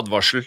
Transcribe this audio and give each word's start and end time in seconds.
Advarsel. 0.00 0.44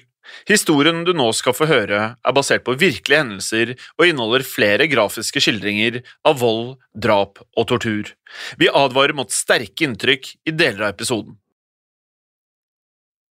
Historien 0.49 1.03
du 1.05 1.13
nå 1.13 1.27
skal 1.37 1.53
få 1.53 1.67
høre, 1.69 2.01
er 2.17 2.35
basert 2.35 2.65
på 2.65 2.75
virkelige 2.81 3.21
hendelser 3.21 3.73
og 3.99 4.07
inneholder 4.07 4.45
flere 4.47 4.87
grafiske 4.89 5.41
skildringer 5.43 6.01
av 6.25 6.39
vold, 6.41 6.75
drap 6.97 7.41
og 7.55 7.67
tortur. 7.69 8.09
Vi 8.57 8.69
advarer 8.71 9.15
mot 9.17 9.31
sterke 9.33 9.85
inntrykk 9.85 10.31
i 10.49 10.53
deler 10.55 10.87
av 10.87 10.95
episoden. 10.95 11.37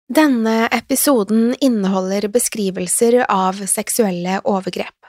Denne 0.05 0.67
episoden 0.69 1.55
inneholder 1.65 2.27
beskrivelser 2.29 3.23
av 3.25 3.63
seksuelle 3.67 4.37
overgrep. 4.45 5.04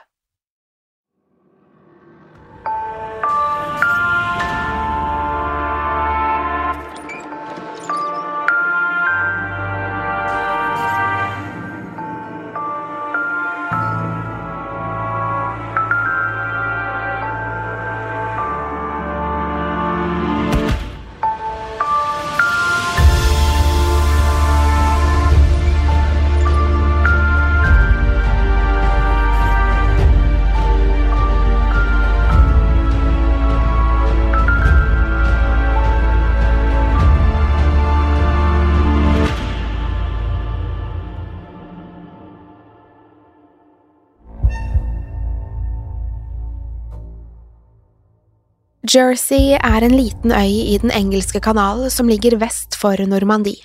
Jersey 48.97 49.53
er 49.53 49.83
en 49.85 49.93
liten 49.93 50.31
øy 50.33 50.73
i 50.73 50.77
Den 50.81 50.89
engelske 50.89 51.39
kanal 51.43 51.83
som 51.93 52.07
ligger 52.09 52.37
vest 52.41 52.73
for 52.81 52.97
Normandie. 53.05 53.61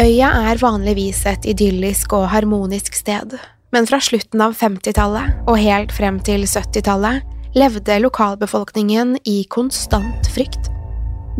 Øya 0.00 0.30
er 0.50 0.58
vanligvis 0.58 1.20
et 1.26 1.46
idyllisk 1.46 2.12
og 2.12 2.28
harmonisk 2.32 2.94
sted, 2.94 3.36
men 3.72 3.86
fra 3.86 4.00
slutten 4.02 4.42
av 4.42 4.56
50-tallet 4.58 5.46
og 5.46 5.60
helt 5.60 5.94
frem 5.94 6.18
til 6.18 6.48
70-tallet 6.50 7.22
levde 7.54 8.00
lokalbefolkningen 8.02 9.14
i 9.24 9.44
konstant 9.50 10.32
frykt. 10.34 10.72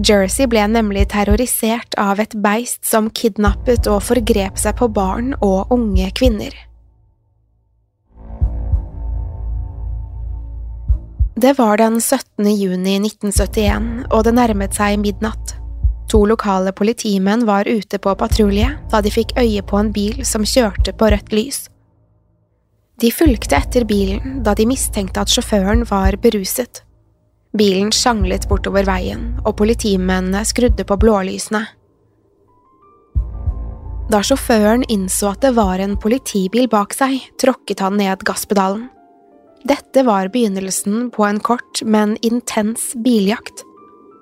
Jersey 0.06 0.46
ble 0.46 0.68
nemlig 0.68 1.08
terrorisert 1.10 1.98
av 1.98 2.22
et 2.22 2.36
beist 2.44 2.84
som 2.86 3.10
kidnappet 3.10 3.90
og 3.90 4.04
forgrep 4.06 4.60
seg 4.60 4.78
på 4.78 4.92
barn 4.92 5.34
og 5.40 5.72
unge 5.74 6.12
kvinner. 6.14 6.52
Det 11.38 11.58
var 11.58 11.76
den 11.76 12.00
17. 12.00 12.46
juni 12.56 12.94
1971, 12.96 14.06
og 14.08 14.22
det 14.24 14.32
nærmet 14.38 14.72
seg 14.72 14.94
midnatt. 15.02 15.52
To 16.08 16.22
lokale 16.24 16.72
politimenn 16.72 17.44
var 17.44 17.68
ute 17.68 17.98
på 18.00 18.14
patrulje 18.16 18.70
da 18.88 19.02
de 19.04 19.12
fikk 19.12 19.34
øye 19.36 19.60
på 19.60 19.76
en 19.76 19.90
bil 19.92 20.22
som 20.24 20.46
kjørte 20.48 20.94
på 20.96 21.10
rødt 21.12 21.34
lys. 21.36 21.58
De 23.04 23.12
fulgte 23.12 23.58
etter 23.60 23.84
bilen 23.84 24.40
da 24.46 24.56
de 24.56 24.64
mistenkte 24.64 25.26
at 25.26 25.28
sjåføren 25.28 25.84
var 25.90 26.16
beruset. 26.24 26.80
Bilen 27.52 27.92
sjanglet 27.92 28.48
bortover 28.48 28.88
veien, 28.88 29.34
og 29.44 29.58
politimennene 29.60 30.40
skrudde 30.48 30.88
på 30.88 30.96
blålysene. 31.04 31.66
Da 34.08 34.24
sjåføren 34.24 34.88
innså 34.88 35.34
at 35.36 35.44
det 35.44 35.52
var 35.60 35.84
en 35.84 36.00
politibil 36.00 36.64
bak 36.72 36.96
seg, 36.96 37.20
tråkket 37.36 37.84
han 37.84 38.00
ned 38.00 38.24
gasspedalen. 38.24 38.88
Dette 39.66 40.02
var 40.06 40.28
begynnelsen 40.28 41.10
på 41.10 41.24
en 41.24 41.40
kort, 41.40 41.82
men 41.82 42.16
intens 42.22 42.92
biljakt. 42.94 43.64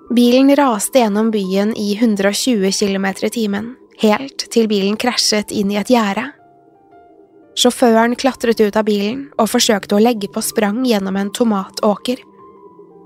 Bilen 0.09 0.49
raste 0.55 0.99
gjennom 0.99 1.29
byen 1.31 1.75
i 1.77 1.93
120 1.95 2.71
km 2.71 3.05
i 3.21 3.29
timen, 3.29 3.67
helt 4.01 4.47
til 4.53 4.69
bilen 4.71 4.97
krasjet 4.97 5.53
inn 5.53 5.73
i 5.73 5.77
et 5.77 5.91
gjerde. 5.93 6.31
Sjåføren 7.55 8.17
klatret 8.17 8.59
ut 8.59 8.75
av 8.75 8.87
bilen 8.87 9.27
og 9.37 9.51
forsøkte 9.51 9.95
å 9.95 10.01
legge 10.01 10.31
på 10.33 10.41
sprang 10.41 10.81
gjennom 10.87 11.15
en 11.19 11.31
tomatåker. 11.31 12.25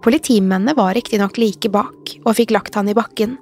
Politimennene 0.06 0.78
var 0.78 0.96
riktignok 0.96 1.38
like 1.42 1.70
bak 1.70 2.16
og 2.24 2.34
fikk 2.40 2.56
lagt 2.56 2.80
han 2.80 2.88
i 2.88 2.96
bakken. 2.96 3.36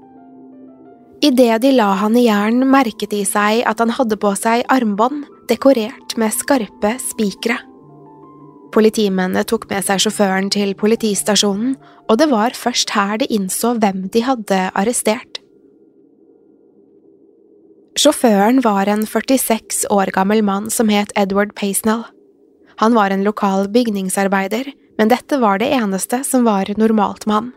Idet 1.22 1.62
de 1.62 1.76
la 1.76 1.94
han 2.02 2.18
i 2.18 2.26
jern, 2.26 2.66
merket 2.70 3.14
de 3.14 3.24
seg 3.26 3.62
at 3.66 3.80
han 3.82 3.94
hadde 3.94 4.18
på 4.22 4.34
seg 4.38 4.66
armbånd 4.74 5.26
dekorert 5.50 6.18
med 6.18 6.34
skarpe 6.34 6.98
spikere. 7.02 7.62
Politimennene 8.76 9.46
tok 9.48 9.68
med 9.72 9.86
seg 9.88 10.02
sjåføren 10.04 10.50
til 10.54 10.74
politistasjonen, 10.78 11.76
og 12.08 12.20
det 12.20 12.30
var 12.32 12.56
først 12.58 12.92
her 12.96 13.20
de 13.22 13.28
innså 13.34 13.76
hvem 13.80 14.08
de 14.14 14.24
hadde 14.28 14.60
arrestert. 14.78 15.42
Sjåføren 17.98 18.62
var 18.62 18.90
en 18.92 19.08
46 19.10 19.88
år 19.94 20.12
gammel 20.14 20.44
mann 20.46 20.70
som 20.70 20.92
het 20.94 21.14
Edward 21.18 21.56
Paisnell. 21.58 22.04
Han 22.78 22.94
var 22.94 23.10
en 23.10 23.24
lokal 23.26 23.66
bygningsarbeider, 23.74 24.70
men 25.00 25.10
dette 25.10 25.40
var 25.42 25.58
det 25.58 25.72
eneste 25.74 26.22
som 26.28 26.46
var 26.46 26.70
normalt 26.78 27.26
med 27.26 27.40
han. 27.40 27.50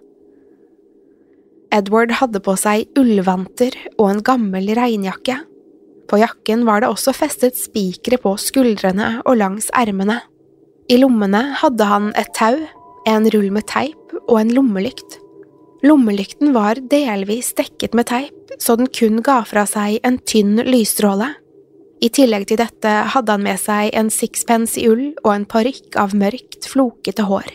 Edward 1.70 2.16
hadde 2.18 2.40
på 2.42 2.56
seg 2.58 2.88
ullvanter 2.98 3.76
og 3.98 4.06
en 4.08 4.24
gammel 4.26 4.72
regnjakke. 4.74 5.36
På 6.10 6.18
jakken 6.18 6.64
var 6.66 6.82
det 6.82 6.90
også 6.90 7.14
festet 7.14 7.60
spikere 7.60 8.18
på 8.18 8.32
skuldrene 8.40 9.20
og 9.22 9.38
langs 9.38 9.68
ermene. 9.76 10.18
I 10.90 10.96
lommene 10.98 11.40
hadde 11.60 11.86
han 11.86 12.08
et 12.18 12.32
tau, 12.34 12.56
en 13.06 13.26
rull 13.30 13.52
med 13.54 13.68
teip 13.70 14.14
og 14.24 14.40
en 14.40 14.50
lommelykt. 14.50 15.20
Lommelykten 15.86 16.50
var 16.52 16.80
delvis 16.90 17.52
dekket 17.56 17.94
med 17.94 18.08
teip, 18.10 18.50
så 18.58 18.74
den 18.76 18.90
kun 18.90 19.22
ga 19.24 19.38
fra 19.46 19.62
seg 19.70 20.00
en 20.04 20.18
tynn 20.18 20.58
lysstråle. 20.66 21.30
I 22.02 22.10
tillegg 22.10 22.48
til 22.50 22.58
dette 22.58 22.90
hadde 23.14 23.36
han 23.36 23.46
med 23.46 23.60
seg 23.62 23.94
en 23.94 24.10
sixpence 24.10 24.80
i 24.80 24.88
ull 24.90 25.06
og 25.22 25.30
en 25.36 25.46
parykk 25.46 25.94
av 26.00 26.16
mørkt, 26.16 26.66
flokete 26.66 27.28
hår. 27.28 27.46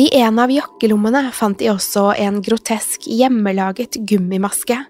I 0.00 0.10
en 0.22 0.40
av 0.40 0.52
jakkelommene 0.52 1.28
fant 1.36 1.60
de 1.60 1.70
også 1.72 2.10
en 2.24 2.40
grotesk, 2.44 3.04
hjemmelaget 3.04 4.00
gummimaske. 4.08 4.80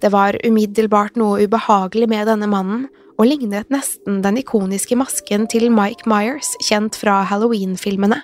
Det 0.00 0.10
var 0.12 0.36
umiddelbart 0.44 1.16
noe 1.20 1.44
ubehagelig 1.44 2.08
med 2.08 2.28
denne 2.28 2.48
mannen, 2.48 2.88
og 3.16 3.28
lignet 3.28 3.70
nesten 3.72 4.20
den 4.24 4.40
ikoniske 4.40 4.96
masken 4.98 5.46
til 5.50 5.70
Mike 5.72 6.08
Myers, 6.08 6.52
kjent 6.64 6.98
fra 7.00 7.22
Halloween-filmene. 7.28 8.20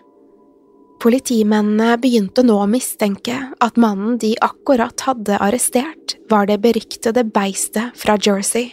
Politimennene 1.02 1.96
begynte 1.98 2.44
nå 2.46 2.60
å 2.62 2.68
mistenke 2.70 3.34
at 3.64 3.80
mannen 3.80 4.20
de 4.22 4.36
akkurat 4.44 5.02
hadde 5.02 5.40
arrestert, 5.42 6.16
var 6.30 6.46
det 6.46 6.60
beryktede 6.62 7.24
beistet 7.26 7.96
fra 7.98 8.14
Jersey. 8.22 8.70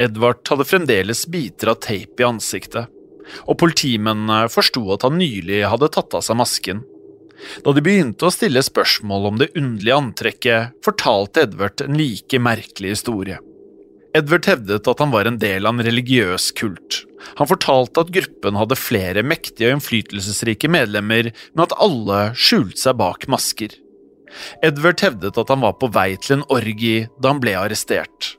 Edvard 0.00 0.40
hadde 0.48 0.66
fremdeles 0.66 1.26
biter 1.30 1.74
av 1.74 1.82
tape 1.84 2.24
i 2.24 2.26
ansiktet, 2.26 2.88
og 3.44 3.58
politimennene 3.60 4.46
forsto 4.50 4.82
at 4.94 5.04
han 5.06 5.20
nylig 5.20 5.60
hadde 5.68 5.92
tatt 5.92 6.16
av 6.16 6.24
seg 6.24 6.40
masken. 6.40 6.80
Da 7.64 7.74
de 7.74 7.82
begynte 7.84 8.28
å 8.28 8.34
stille 8.34 8.62
spørsmål 8.64 9.30
om 9.30 9.40
det 9.40 9.52
underlige 9.58 9.98
antrekket, 9.98 10.76
fortalte 10.84 11.46
Edvard 11.46 11.82
en 11.84 11.98
like 11.98 12.40
merkelig 12.42 12.96
historie. 12.96 13.38
Edvard 14.16 14.44
hevdet 14.44 14.88
at 14.90 15.00
han 15.00 15.12
var 15.12 15.28
en 15.28 15.38
del 15.40 15.66
av 15.66 15.78
en 15.78 15.86
religiøs 15.86 16.50
kult. 16.58 17.02
Han 17.38 17.48
fortalte 17.48 18.02
at 18.02 18.12
gruppen 18.12 18.58
hadde 18.60 18.76
flere 18.76 19.22
mektige 19.24 19.70
og 19.70 19.78
innflytelsesrike 19.78 20.68
medlemmer, 20.68 21.30
men 21.54 21.64
at 21.64 21.74
alle 21.80 22.26
skjulte 22.36 22.80
seg 22.82 22.98
bak 23.00 23.24
masker. 23.32 23.72
Edvard 24.64 25.00
hevdet 25.04 25.38
at 25.40 25.52
han 25.52 25.64
var 25.64 25.78
på 25.80 25.88
vei 25.92 26.12
til 26.20 26.38
en 26.38 26.46
orgi 26.52 27.06
da 27.18 27.32
han 27.32 27.40
ble 27.42 27.56
arrestert. 27.56 28.34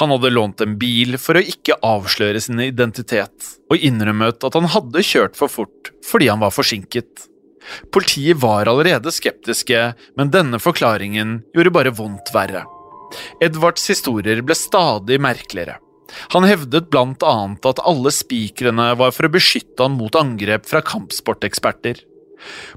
Han 0.00 0.10
hadde 0.10 0.32
lånt 0.34 0.60
en 0.64 0.76
bil 0.80 1.16
for 1.22 1.38
å 1.38 1.44
ikke 1.44 1.78
avsløre 1.86 2.40
sin 2.42 2.60
identitet, 2.60 3.52
og 3.70 3.78
innrømmet 3.78 4.44
at 4.44 4.56
han 4.58 4.68
hadde 4.74 5.04
kjørt 5.06 5.38
for 5.38 5.52
fort 5.52 5.92
fordi 6.08 6.30
han 6.32 6.40
var 6.42 6.54
forsinket. 6.54 7.28
Politiet 7.94 8.40
var 8.42 8.70
allerede 8.70 9.12
skeptiske, 9.14 9.92
men 10.16 10.32
denne 10.34 10.60
forklaringen 10.62 11.40
gjorde 11.56 11.74
bare 11.74 11.94
vondt 11.94 12.32
verre. 12.34 12.64
Edvards 13.44 13.88
historier 13.90 14.42
ble 14.44 14.56
stadig 14.58 15.20
merkeligere. 15.22 15.78
Han 16.32 16.46
hevdet 16.48 16.88
blant 16.92 17.24
annet 17.26 17.66
at 17.68 17.82
alle 17.84 18.12
spikrene 18.14 18.92
var 19.00 19.12
for 19.12 19.28
å 19.28 19.32
beskytte 19.32 19.84
han 19.84 19.98
mot 19.98 20.16
angrep 20.16 20.64
fra 20.68 20.80
kampsporteksperter. 20.84 22.00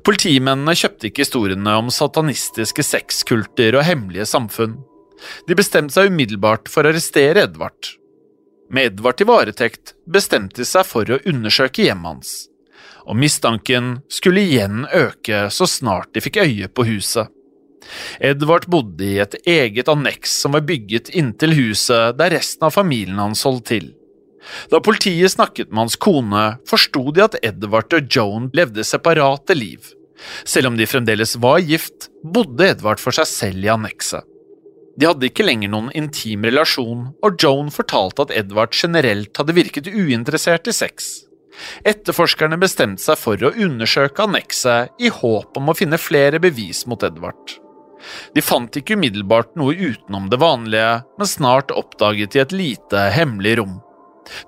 Politimennene 0.06 0.76
kjøpte 0.76 1.10
ikke 1.10 1.24
historiene 1.24 1.76
om 1.80 1.92
satanistiske 1.94 2.84
sexkulter 2.86 3.78
og 3.78 3.86
hemmelige 3.88 4.28
samfunn. 4.30 4.80
De 5.48 5.58
bestemte 5.58 5.96
seg 5.96 6.10
umiddelbart 6.12 6.72
for 6.72 6.84
å 6.84 6.92
arrestere 6.92 7.46
Edvard. 7.46 7.94
Med 8.72 8.94
Edvard 8.94 9.22
i 9.22 9.28
varetekt 9.28 9.94
bestemte 10.10 10.64
de 10.64 10.68
seg 10.68 10.88
for 10.88 11.08
å 11.12 11.20
undersøke 11.28 11.86
hjemmet 11.86 12.16
hans, 12.16 12.32
og 13.12 13.20
mistanken 13.20 13.98
skulle 14.12 14.46
igjen 14.48 14.86
øke 14.88 15.50
så 15.52 15.68
snart 15.68 16.14
de 16.16 16.24
fikk 16.24 16.40
øye 16.46 16.70
på 16.72 16.88
huset. 16.88 17.28
Edvard 18.24 18.68
bodde 18.72 19.04
i 19.04 19.18
et 19.20 19.36
eget 19.50 19.90
anneks 19.92 20.38
som 20.44 20.56
var 20.56 20.64
bygget 20.64 21.10
inntil 21.18 21.56
huset 21.58 22.16
der 22.20 22.32
resten 22.38 22.70
av 22.70 22.76
familien 22.78 23.20
hans 23.20 23.44
holdt 23.44 23.68
til. 23.74 23.90
Da 24.72 24.80
politiet 24.82 25.34
snakket 25.34 25.70
med 25.70 25.84
hans 25.84 25.98
kone, 26.02 26.46
forsto 26.70 27.12
de 27.14 27.26
at 27.26 27.36
Edvard 27.46 27.94
og 27.94 28.08
Joan 28.10 28.50
levde 28.58 28.86
separate 28.88 29.58
liv. 29.58 29.92
Selv 30.46 30.72
om 30.72 30.78
de 30.78 30.88
fremdeles 30.90 31.36
var 31.42 31.60
gift, 31.66 32.08
bodde 32.24 32.72
Edvard 32.72 33.02
for 33.02 33.14
seg 33.16 33.28
selv 33.30 33.66
i 33.66 33.74
annekset. 33.74 34.24
De 34.98 35.08
hadde 35.08 35.28
ikke 35.30 35.46
lenger 35.46 35.72
noen 35.72 35.92
intim 35.98 36.46
relasjon, 36.46 37.12
og 37.24 37.38
Joan 37.42 37.72
fortalte 37.74 38.28
at 38.28 38.34
Edvard 38.44 38.76
generelt 38.76 39.38
hadde 39.40 39.56
virket 39.58 39.90
uinteressert 39.92 40.68
i 40.68 40.76
sex. 40.76 41.12
Etterforskerne 41.88 42.58
bestemte 42.62 43.04
seg 43.04 43.20
for 43.20 43.44
å 43.44 43.52
undersøke 43.52 44.24
annekset 44.24 45.04
i 45.04 45.12
håp 45.12 45.58
om 45.60 45.72
å 45.72 45.78
finne 45.78 46.00
flere 46.02 46.40
bevis 46.44 46.86
mot 46.88 47.04
Edvard. 47.04 47.58
De 48.34 48.42
fant 48.42 48.76
ikke 48.78 48.96
umiddelbart 48.98 49.54
noe 49.60 49.76
utenom 49.76 50.30
det 50.32 50.40
vanlige, 50.42 51.04
men 51.20 51.30
snart 51.30 51.74
oppdaget 51.76 52.34
de 52.34 52.42
et 52.42 52.56
lite, 52.56 53.06
hemmelig 53.14 53.60
rom. 53.62 53.78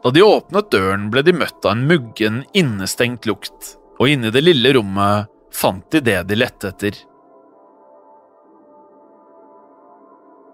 Da 0.04 0.12
de 0.14 0.24
åpnet 0.26 0.72
døren, 0.74 1.10
ble 1.14 1.24
de 1.26 1.36
møtt 1.36 1.66
av 1.66 1.76
en 1.76 1.88
muggen, 1.90 2.44
innestengt 2.58 3.28
lukt, 3.30 3.76
og 4.00 4.10
inne 4.10 4.30
i 4.30 4.34
det 4.34 4.44
lille 4.46 4.74
rommet 4.78 5.30
fant 5.54 5.86
de 5.94 6.02
det 6.02 6.22
de 6.30 6.38
lette 6.40 6.72
etter. 6.74 6.98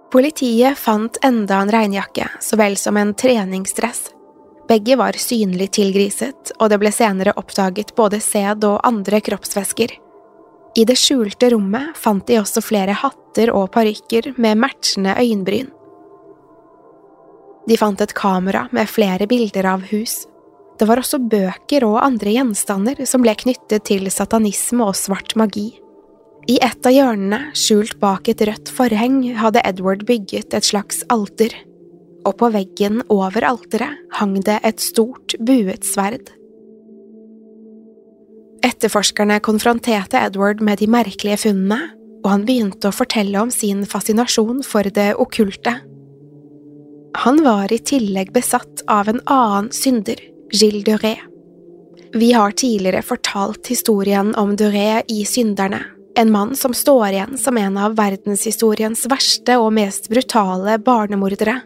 Politiet 0.10 0.78
fant 0.80 1.20
enda 1.24 1.62
en 1.62 1.72
regnjakke, 1.72 2.26
så 2.42 2.58
vel 2.58 2.76
som 2.82 2.98
en 2.98 3.14
treningsdress. 3.14 4.08
Begge 4.70 4.96
var 5.00 5.18
synlig 5.18 5.72
tilgriset, 5.80 6.52
og 6.60 6.70
det 6.70 6.78
ble 6.82 6.92
senere 6.94 7.34
oppdaget 7.42 7.96
både 7.98 8.20
sæd 8.22 8.68
og 8.68 8.84
andre 8.86 9.18
kroppsvæsker. 9.26 9.96
I 10.78 10.86
det 10.86 10.98
skjulte 11.02 11.50
rommet 11.56 11.98
fant 11.98 12.28
de 12.30 12.38
også 12.38 12.62
flere 12.62 12.94
hatter 12.94 13.50
og 13.50 13.72
parykker 13.74 14.36
med 14.38 14.60
matchende 14.62 15.16
øyenbryn. 15.18 15.72
De 17.70 17.78
fant 17.78 18.02
et 18.02 18.14
kamera 18.14 18.68
med 18.72 18.90
flere 18.90 19.26
bilder 19.30 19.66
av 19.74 19.88
hus. 19.90 20.22
Det 20.80 20.88
var 20.88 21.02
også 21.02 21.20
bøker 21.20 21.84
og 21.88 22.00
andre 22.06 22.36
gjenstander 22.38 23.02
som 23.10 23.26
ble 23.26 23.34
knyttet 23.42 23.88
til 23.90 24.06
satanisme 24.14 24.86
og 24.86 24.98
svart 24.98 25.34
magi. 25.38 25.72
I 26.50 26.56
et 26.66 26.86
av 26.86 26.94
hjørnene, 26.94 27.52
skjult 27.58 27.98
bak 28.02 28.30
et 28.32 28.42
rødt 28.48 28.70
forheng, 28.74 29.22
hadde 29.38 29.66
Edward 29.66 30.06
bygget 30.08 30.56
et 30.58 30.66
slags 30.66 31.04
alter, 31.14 31.54
og 32.30 32.38
på 32.40 32.52
veggen 32.54 33.02
over 33.10 33.46
alteret 33.48 33.98
hang 34.20 34.38
det 34.46 34.60
et 34.68 34.84
stort, 34.84 35.36
buet 35.40 35.88
sverd. 35.88 36.30
Etterforskerne 38.66 39.40
konfronterte 39.44 40.20
Edward 40.20 40.62
med 40.62 40.82
de 40.82 40.90
merkelige 40.92 41.40
funnene, 41.46 41.80
og 42.20 42.34
han 42.34 42.44
begynte 42.48 42.90
å 42.90 42.96
fortelle 42.96 43.40
om 43.40 43.52
sin 43.54 43.86
fascinasjon 43.88 44.60
for 44.68 44.88
det 44.96 45.14
okkulte. 45.16 45.78
Han 47.24 47.40
var 47.46 47.72
i 47.74 47.80
tillegg 47.80 48.34
besatt 48.36 48.84
av 48.92 49.10
en 49.10 49.22
annen 49.26 49.72
synder, 49.74 50.20
Gilles 50.52 50.86
Duré. 50.86 51.16
Vi 52.14 52.32
har 52.34 52.52
tidligere 52.58 53.06
fortalt 53.06 53.70
historien 53.72 54.34
om 54.38 54.56
Duré 54.58 55.02
i 55.08 55.24
Synderne, 55.26 55.82
en 56.20 56.32
mann 56.34 56.56
som 56.58 56.74
står 56.74 57.14
igjen 57.14 57.38
som 57.38 57.58
en 57.58 57.78
av 57.80 57.96
verdenshistoriens 57.98 59.06
verste 59.12 59.56
og 59.62 59.72
mest 59.78 60.10
brutale 60.12 60.80
barnemordere. 60.84 61.60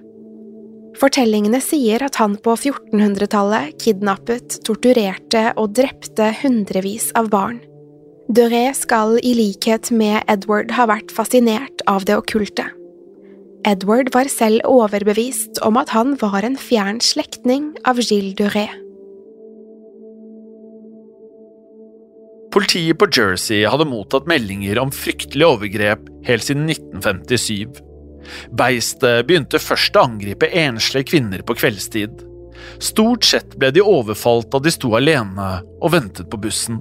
Fortellingene 0.99 1.59
sier 1.63 2.03
at 2.05 2.17
han 2.21 2.35
på 2.43 2.53
1400-tallet 2.55 3.73
kidnappet, 3.81 4.59
torturerte 4.67 5.49
og 5.57 5.73
drepte 5.77 6.29
hundrevis 6.43 7.09
av 7.17 7.31
barn. 7.33 7.59
Duré 8.33 8.69
skal 8.77 9.17
i 9.25 9.33
likhet 9.35 9.89
med 9.91 10.21
Edward 10.31 10.71
ha 10.77 10.87
vært 10.89 11.11
fascinert 11.11 11.83
av 11.89 12.05
det 12.07 12.15
okkulte. 12.21 12.69
Edward 13.67 14.11
var 14.13 14.29
selv 14.31 14.63
overbevist 14.67 15.59
om 15.63 15.79
at 15.79 15.91
han 15.95 16.17
var 16.21 16.43
en 16.43 16.57
fjern 16.59 16.99
slektning 17.03 17.71
av 17.87 17.99
Gilles 18.03 18.35
Duré. 18.39 18.67
Politiet 22.53 22.99
på 23.01 23.07
Jersey 23.09 23.63
hadde 23.65 23.87
mottatt 23.89 24.27
meldinger 24.29 24.77
om 24.77 24.91
fryktelige 24.93 25.55
overgrep 25.55 26.05
helt 26.27 26.45
siden 26.45 26.67
1957. 26.69 27.81
Beistet 28.51 29.27
begynte 29.27 29.61
først 29.61 29.97
å 29.97 30.05
angripe 30.07 30.49
enslige 30.49 31.11
kvinner 31.13 31.43
på 31.45 31.57
kveldstid. 31.59 32.23
Stort 32.83 33.27
sett 33.27 33.57
ble 33.59 33.71
de 33.75 33.83
overfalt 33.83 34.51
da 34.53 34.61
de 34.63 34.71
sto 34.73 34.93
alene 34.97 35.49
og 35.81 35.93
ventet 35.95 36.29
på 36.31 36.39
bussen. 36.41 36.79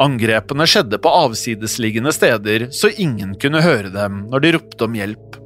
Angrepene 0.00 0.66
skjedde 0.68 1.00
på 1.02 1.10
avsidesliggende 1.24 2.12
steder, 2.14 2.68
så 2.70 2.90
ingen 2.90 3.34
kunne 3.40 3.64
høre 3.64 3.90
dem 3.94 4.24
når 4.30 4.44
de 4.44 4.52
ropte 4.56 4.86
om 4.86 4.96
hjelp. 4.96 5.38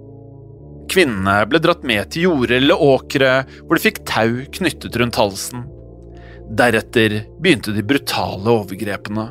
Kvinnene 0.93 1.39
ble 1.49 1.61
dratt 1.63 1.87
med 1.89 2.11
til 2.13 2.27
jorder 2.29 2.59
eller 2.59 2.83
åkre 2.85 3.31
hvor 3.63 3.79
de 3.79 3.85
fikk 3.85 4.03
tau 4.09 4.43
knyttet 4.59 4.99
rundt 5.01 5.17
halsen. 5.17 5.65
Deretter 6.53 7.23
begynte 7.41 7.73
de 7.73 7.85
brutale 7.87 8.59
overgrepene. 8.59 9.31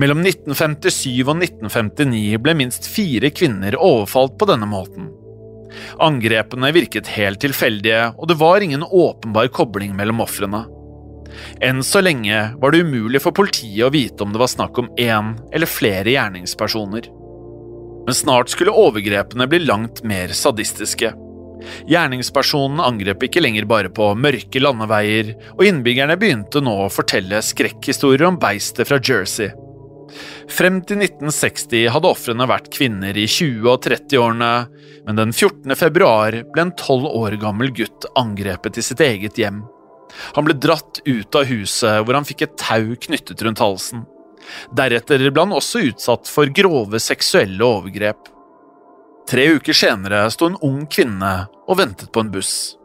Mellom 0.00 0.22
1957 0.24 1.24
og 1.26 1.36
1959 1.42 2.38
ble 2.42 2.54
minst 2.58 2.88
fire 2.90 3.30
kvinner 3.34 3.76
overfalt 3.78 4.38
på 4.38 4.48
denne 4.50 4.68
måten. 4.70 5.10
Angrepene 6.02 6.70
virket 6.74 7.10
helt 7.16 7.40
tilfeldige, 7.42 8.12
og 8.18 8.30
det 8.30 8.38
var 8.38 8.62
ingen 8.62 8.84
åpenbar 8.84 9.50
kobling 9.54 9.94
mellom 9.96 10.22
ofrene. 10.24 10.64
Enn 11.64 11.82
så 11.82 12.02
lenge 12.04 12.38
var 12.62 12.70
det 12.70 12.84
umulig 12.86 13.22
for 13.22 13.34
politiet 13.34 13.86
å 13.86 13.92
vite 13.94 14.22
om 14.22 14.32
det 14.34 14.42
var 14.42 14.52
snakk 14.52 14.78
om 14.78 14.90
én 15.00 15.34
eller 15.52 15.70
flere 15.70 16.14
gjerningspersoner. 16.14 17.10
Men 18.04 18.14
snart 18.14 18.52
skulle 18.52 18.74
overgrepene 18.76 19.48
bli 19.50 19.64
langt 19.64 20.04
mer 20.06 20.34
sadistiske. 20.36 21.14
Gjerningspersonen 21.88 22.82
angrep 22.84 23.24
ikke 23.24 23.40
lenger 23.40 23.66
bare 23.68 23.90
på 23.94 24.10
mørke 24.18 24.60
landeveier, 24.60 25.32
og 25.56 25.64
innbyggerne 25.64 26.18
begynte 26.20 26.60
nå 26.62 26.74
å 26.84 26.92
fortelle 26.92 27.40
skrekkhistorier 27.42 28.26
om 28.28 28.38
beistet 28.40 28.90
fra 28.90 29.00
Jersey. 29.00 29.50
Frem 30.50 30.80
til 30.84 31.00
1960 31.00 31.86
hadde 31.94 32.10
ofrene 32.10 32.46
vært 32.48 32.68
kvinner 32.74 33.16
i 33.16 33.24
20- 33.30 33.68
og 33.70 33.78
30-årene, 33.86 34.50
men 35.06 35.20
den 35.20 35.32
14. 35.32 35.72
februar 35.78 36.36
ble 36.52 36.66
en 36.66 36.74
tolv 36.78 37.06
år 37.08 37.38
gammel 37.40 37.72
gutt 37.74 38.06
angrepet 38.18 38.78
i 38.80 38.84
sitt 38.84 39.00
eget 39.04 39.40
hjem. 39.40 39.62
Han 40.36 40.46
ble 40.46 40.56
dratt 40.60 41.00
ut 41.06 41.38
av 41.38 41.48
huset 41.48 42.04
hvor 42.04 42.18
han 42.18 42.28
fikk 42.28 42.44
et 42.44 42.58
tau 42.60 42.92
knyttet 43.06 43.42
rundt 43.42 43.62
halsen. 43.62 44.04
Deretter 44.76 45.24
ble 45.30 45.46
han 45.46 45.56
også 45.56 45.86
utsatt 45.88 46.28
for 46.30 46.52
grove 46.54 47.00
seksuelle 47.00 47.64
overgrep. 47.64 48.28
Tre 49.30 49.46
uker 49.56 49.76
senere 49.76 50.26
sto 50.30 50.50
en 50.50 50.60
ung 50.66 50.84
kvinne 50.92 51.34
og 51.64 51.78
ventet 51.80 52.12
på 52.12 52.20
en 52.20 52.32
buss. 52.34 52.76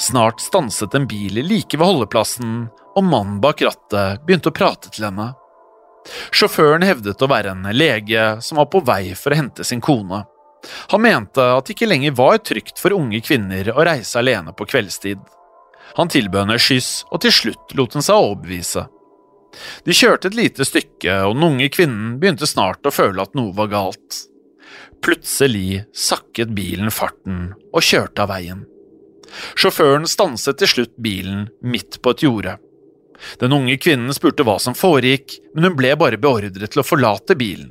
Snart 0.00 0.40
stanset 0.40 0.94
en 0.96 1.06
bil 1.10 1.42
like 1.44 1.76
ved 1.76 1.84
holdeplassen, 1.84 2.68
og 2.96 3.04
mannen 3.04 3.42
bak 3.44 3.60
rattet 3.62 4.24
begynte 4.24 4.50
å 4.50 4.56
prate 4.56 4.90
til 4.94 5.10
henne. 5.10 5.34
Sjåføren 6.32 6.86
hevdet 6.86 7.22
å 7.22 7.30
være 7.30 7.54
en 7.54 7.68
lege 7.74 8.26
som 8.44 8.60
var 8.60 8.68
på 8.72 8.82
vei 8.86 9.14
for 9.18 9.34
å 9.34 9.38
hente 9.40 9.66
sin 9.66 9.82
kone. 9.84 10.24
Han 10.92 11.02
mente 11.04 11.42
at 11.54 11.66
det 11.66 11.76
ikke 11.76 11.88
lenger 11.88 12.16
var 12.18 12.38
trygt 12.42 12.80
for 12.82 12.96
unge 12.96 13.20
kvinner 13.24 13.70
å 13.74 13.84
reise 13.86 14.18
alene 14.20 14.54
på 14.56 14.66
kveldstid. 14.68 15.20
Han 15.96 16.10
tilbød 16.12 16.44
henne 16.44 16.60
skyss, 16.60 17.04
og 17.12 17.22
til 17.24 17.34
slutt 17.34 17.74
lot 17.78 17.94
hun 17.96 18.04
seg 18.04 18.18
overbevise. 18.18 18.86
De 19.86 19.94
kjørte 19.96 20.28
et 20.28 20.36
lite 20.36 20.66
stykke, 20.66 21.14
og 21.26 21.36
den 21.36 21.46
unge 21.46 21.68
kvinnen 21.72 22.18
begynte 22.20 22.48
snart 22.48 22.86
å 22.86 22.94
føle 22.94 23.24
at 23.24 23.36
noe 23.38 23.54
var 23.56 23.70
galt. 23.72 24.24
Plutselig 25.04 25.84
sakket 25.94 26.52
bilen 26.56 26.90
farten 26.92 27.52
og 27.72 27.84
kjørte 27.84 28.24
av 28.24 28.32
veien. 28.34 28.64
Sjåføren 29.58 30.06
stanset 30.08 30.58
til 30.60 30.70
slutt 30.72 30.96
bilen 31.00 31.46
midt 31.62 32.00
på 32.02 32.14
et 32.14 32.24
jorde. 32.24 32.56
Den 33.40 33.54
unge 33.56 33.76
kvinnen 33.80 34.14
spurte 34.14 34.44
hva 34.46 34.58
som 34.62 34.76
foregikk, 34.78 35.38
men 35.54 35.68
hun 35.68 35.76
ble 35.78 35.94
bare 35.98 36.20
beordret 36.20 36.58
til 36.70 36.82
å 36.82 36.86
forlate 36.86 37.36
bilen. 37.38 37.70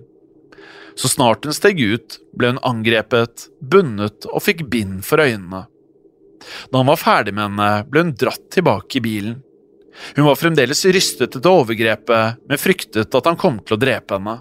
Så 0.98 1.12
snart 1.12 1.46
hun 1.46 1.54
steg 1.54 1.80
ut, 1.80 2.18
ble 2.34 2.54
hun 2.54 2.64
angrepet, 2.66 3.50
bundet 3.62 4.26
og 4.32 4.42
fikk 4.44 4.66
bind 4.72 5.04
for 5.06 5.22
øynene. 5.22 5.68
Da 6.72 6.80
han 6.80 6.90
var 6.90 7.02
ferdig 7.02 7.36
med 7.36 7.52
henne, 7.52 7.70
ble 7.90 8.06
hun 8.06 8.16
dratt 8.18 8.50
tilbake 8.54 8.98
i 8.98 9.04
bilen. 9.06 9.38
Hun 10.16 10.26
var 10.26 10.38
fremdeles 10.38 10.86
rystet 10.94 11.36
etter 11.36 11.54
overgrepet, 11.54 12.42
men 12.50 12.62
fryktet 12.62 13.16
at 13.18 13.30
han 13.30 13.40
kom 13.40 13.60
til 13.64 13.78
å 13.78 13.82
drepe 13.82 14.18
henne. 14.18 14.40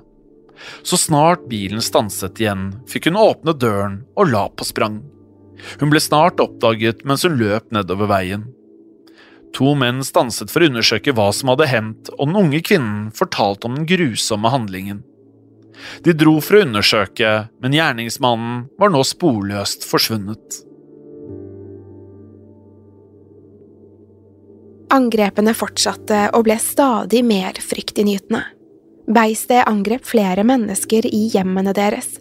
Så 0.83 0.97
snart 1.01 1.45
bilen 1.51 1.85
stanset 1.85 2.41
igjen, 2.41 2.71
fikk 2.89 3.11
hun 3.11 3.21
åpne 3.21 3.53
døren 3.57 4.01
og 4.17 4.33
la 4.33 4.47
på 4.49 4.65
sprang. 4.65 5.03
Hun 5.81 5.93
ble 5.93 6.01
snart 6.01 6.41
oppdaget 6.41 7.05
mens 7.09 7.25
hun 7.27 7.37
løp 7.41 7.73
nedover 7.75 8.09
veien. 8.11 8.47
To 9.57 9.73
menn 9.79 10.03
stanset 10.05 10.53
for 10.53 10.61
å 10.61 10.69
undersøke 10.69 11.15
hva 11.17 11.31
som 11.33 11.49
hadde 11.53 11.69
hendt, 11.71 12.11
og 12.19 12.29
den 12.29 12.41
unge 12.43 12.61
kvinnen 12.65 13.07
fortalte 13.17 13.69
om 13.69 13.79
den 13.79 13.87
grusomme 13.89 14.53
handlingen. 14.53 15.01
De 16.05 16.13
dro 16.17 16.39
for 16.45 16.59
å 16.59 16.65
undersøke, 16.67 17.33
men 17.65 17.77
gjerningsmannen 17.77 18.67
var 18.81 18.93
nå 18.93 19.01
sporløst 19.05 19.87
forsvunnet. 19.89 20.61
Angrepene 24.93 25.53
fortsatte 25.57 26.29
og 26.37 26.47
ble 26.47 26.57
stadig 26.63 27.25
mer 27.27 27.57
fryktinngytende. 27.61 28.45
Beistet 29.07 29.67
angrep 29.71 30.07
flere 30.07 30.45
mennesker 30.47 31.07
i 31.09 31.27
hjemmene 31.33 31.73
deres. 31.77 32.17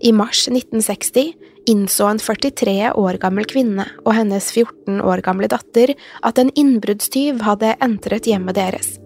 I 0.00 0.12
mars 0.16 0.46
1960 0.48 1.34
innså 1.70 2.08
en 2.10 2.20
43 2.20 2.92
år 2.98 3.18
gammel 3.22 3.46
kvinne 3.48 3.86
og 4.04 4.14
hennes 4.16 4.50
14 4.52 5.00
år 5.06 5.22
gamle 5.26 5.48
datter 5.50 5.94
at 6.26 6.40
en 6.42 6.52
innbruddstyv 6.58 7.42
hadde 7.46 7.76
entret 7.84 8.28
hjemmet 8.28 8.58
deres. 8.58 8.96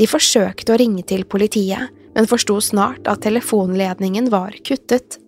De 0.00 0.08
forsøkte 0.08 0.74
å 0.74 0.78
ringe 0.80 1.04
til 1.06 1.24
politiet, 1.28 1.92
men 2.16 2.28
forsto 2.28 2.58
snart 2.64 3.08
at 3.08 3.22
telefonledningen 3.24 4.30
var 4.32 4.56
kuttet. 4.66 5.18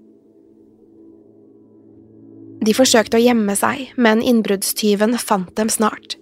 De 2.64 2.73
forsøkte 2.76 3.19
å 3.19 3.25
gjemme 3.25 3.57
seg, 3.59 3.91
men 4.00 4.23
innbruddstyven 4.25 5.19
fant 5.21 5.53
dem 5.59 5.71
snart. 5.73 6.17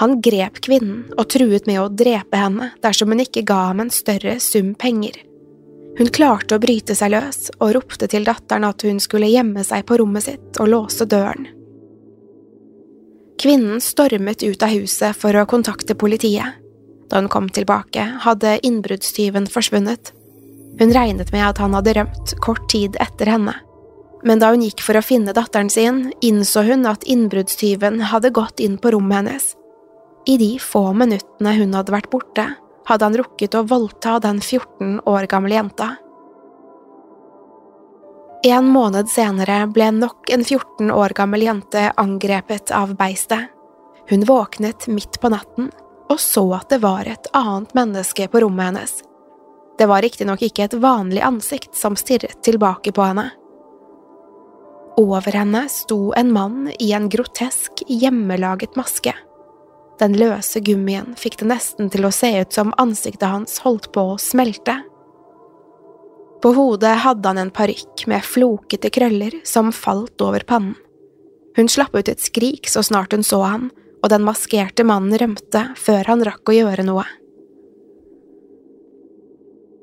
Han 0.00 0.20
grep 0.24 0.62
kvinnen 0.64 1.10
og 1.18 1.28
truet 1.34 1.68
med 1.68 1.82
å 1.82 1.90
drepe 1.92 2.38
henne 2.40 2.70
dersom 2.84 3.12
hun 3.12 3.20
ikke 3.24 3.44
ga 3.48 3.66
ham 3.68 3.82
en 3.84 3.92
større 3.92 4.38
sum 4.40 4.72
penger. 4.78 5.18
Hun 5.98 6.08
klarte 6.08 6.56
å 6.56 6.62
bryte 6.62 6.94
seg 6.96 7.12
løs 7.12 7.50
og 7.58 7.74
ropte 7.76 8.08
til 8.08 8.24
datteren 8.24 8.64
at 8.64 8.84
hun 8.86 9.00
skulle 9.02 9.28
gjemme 9.28 9.64
seg 9.66 9.84
på 9.88 9.98
rommet 10.00 10.24
sitt 10.24 10.60
og 10.62 10.70
låse 10.72 11.04
døren. 11.04 11.50
Kvinnen 13.42 13.80
stormet 13.82 14.44
ut 14.46 14.62
av 14.62 14.72
huset 14.72 15.18
for 15.18 15.36
å 15.36 15.48
kontakte 15.50 15.96
politiet. 15.98 16.58
Da 17.10 17.20
hun 17.20 17.28
kom 17.28 17.50
tilbake, 17.52 18.04
hadde 18.24 18.60
innbruddstyven 18.64 19.48
forsvunnet. 19.52 20.12
Hun 20.80 20.94
regnet 20.94 21.32
med 21.34 21.44
at 21.44 21.58
han 21.60 21.74
hadde 21.76 21.96
rømt 21.98 22.32
kort 22.40 22.64
tid 22.72 22.96
etter 23.02 23.28
henne. 23.34 23.56
Men 24.24 24.40
da 24.40 24.52
hun 24.54 24.62
gikk 24.64 24.80
for 24.86 24.96
å 24.96 25.04
finne 25.04 25.34
datteren 25.36 25.68
sin, 25.72 26.06
innså 26.24 26.62
hun 26.70 26.86
at 26.88 27.04
innbruddstyven 27.04 28.00
hadde 28.12 28.30
gått 28.32 28.62
inn 28.62 28.78
på 28.78 28.94
rommet 28.94 29.18
hennes. 29.20 29.50
I 30.30 30.38
de 30.38 30.54
få 30.62 30.92
minuttene 30.94 31.56
hun 31.58 31.74
hadde 31.74 31.92
vært 31.92 32.10
borte, 32.12 32.46
hadde 32.88 33.08
han 33.08 33.18
rukket 33.20 33.54
å 33.54 33.66
voldta 33.68 34.18
den 34.22 34.40
14 34.40 35.00
år 35.08 35.28
gamle 35.30 35.54
jenta. 35.54 35.94
En 38.42 38.66
måned 38.74 39.06
senere 39.08 39.60
ble 39.70 39.92
nok 39.94 40.30
en 40.34 40.42
14 40.42 40.90
år 40.90 41.14
gammel 41.14 41.46
jente 41.46 41.92
angrepet 41.96 42.72
av 42.74 42.96
beistet. 42.98 43.52
Hun 44.10 44.26
våknet 44.26 44.88
midt 44.90 45.20
på 45.22 45.30
natten 45.30 45.70
og 46.12 46.20
så 46.20 46.44
at 46.58 46.68
det 46.68 46.82
var 46.82 47.08
et 47.08 47.28
annet 47.36 47.72
menneske 47.76 48.26
på 48.28 48.42
rommet 48.44 48.72
hennes. 48.72 48.92
Det 49.78 49.88
var 49.88 50.04
riktignok 50.04 50.42
ikke 50.44 50.66
et 50.66 50.76
vanlig 50.76 51.22
ansikt 51.24 51.76
som 51.78 51.96
stirret 51.96 52.42
tilbake 52.44 52.92
på 52.92 53.06
henne. 53.06 53.30
Over 55.00 55.32
henne 55.32 55.64
sto 55.72 56.12
en 56.16 56.32
mann 56.34 56.66
i 56.76 56.90
en 56.92 57.08
grotesk, 57.08 57.80
hjemmelaget 57.88 58.76
maske. 58.76 59.14
Den 60.00 60.16
løse 60.18 60.62
gummien 60.64 61.12
fikk 61.18 61.38
det 61.42 61.50
nesten 61.50 61.90
til 61.92 62.06
å 62.06 62.14
se 62.14 62.30
ut 62.40 62.54
som 62.54 62.72
ansiktet 62.80 63.28
hans 63.28 63.60
holdt 63.64 63.90
på 63.94 64.06
å 64.14 64.20
smelte. 64.20 64.80
På 66.42 66.54
hodet 66.56 66.96
hadde 67.04 67.28
han 67.28 67.38
en 67.38 67.52
parykk 67.54 68.06
med 68.10 68.24
flokete 68.26 68.90
krøller 68.90 69.36
som 69.46 69.70
falt 69.72 70.24
over 70.24 70.42
pannen. 70.48 70.74
Hun 71.56 71.68
slapp 71.68 71.94
ut 71.94 72.08
et 72.08 72.22
skrik 72.22 72.66
så 72.72 72.82
snart 72.82 73.12
hun 73.12 73.22
så 73.22 73.42
han, 73.44 73.68
og 74.02 74.10
den 74.10 74.24
maskerte 74.26 74.86
mannen 74.88 75.14
rømte 75.20 75.66
før 75.78 76.08
han 76.08 76.24
rakk 76.26 76.48
å 76.48 76.56
gjøre 76.56 76.86
noe. 76.88 77.04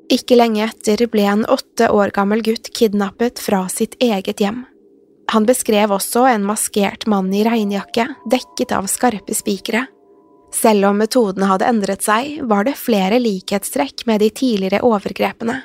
Ikke 0.10 0.40
lenge 0.40 0.66
etter 0.66 1.06
ble 1.14 1.28
en 1.30 1.46
åtte 1.46 1.92
år 1.94 2.12
gammel 2.16 2.42
gutt 2.44 2.72
kidnappet 2.74 3.40
fra 3.40 3.68
sitt 3.70 3.94
eget 4.02 4.42
hjem. 4.42 4.64
Han 5.30 5.46
beskrev 5.46 5.94
også 5.94 6.26
en 6.32 6.48
maskert 6.48 7.06
mann 7.06 7.30
i 7.38 7.44
regnjakke, 7.46 8.08
dekket 8.34 8.74
av 8.74 8.90
skarpe 8.90 9.38
spikere. 9.38 9.86
Selv 10.56 10.90
om 10.90 10.98
metodene 10.98 11.50
hadde 11.50 11.68
endret 11.70 12.06
seg, 12.06 12.40
var 12.50 12.66
det 12.66 12.78
flere 12.80 13.20
likhetstrekk 13.22 14.06
med 14.10 14.24
de 14.24 14.32
tidligere 14.34 14.82
overgrepene. 14.86 15.62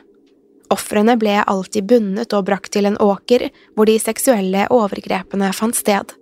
Ofrene 0.72 1.16
ble 1.20 1.38
alltid 1.40 1.86
bundet 1.88 2.34
og 2.36 2.46
brakt 2.48 2.72
til 2.74 2.88
en 2.88 2.98
åker 3.00 3.48
hvor 3.76 3.88
de 3.88 3.96
seksuelle 4.00 4.66
overgrepene 4.72 5.50
fant 5.56 5.76
sted. 5.76 6.14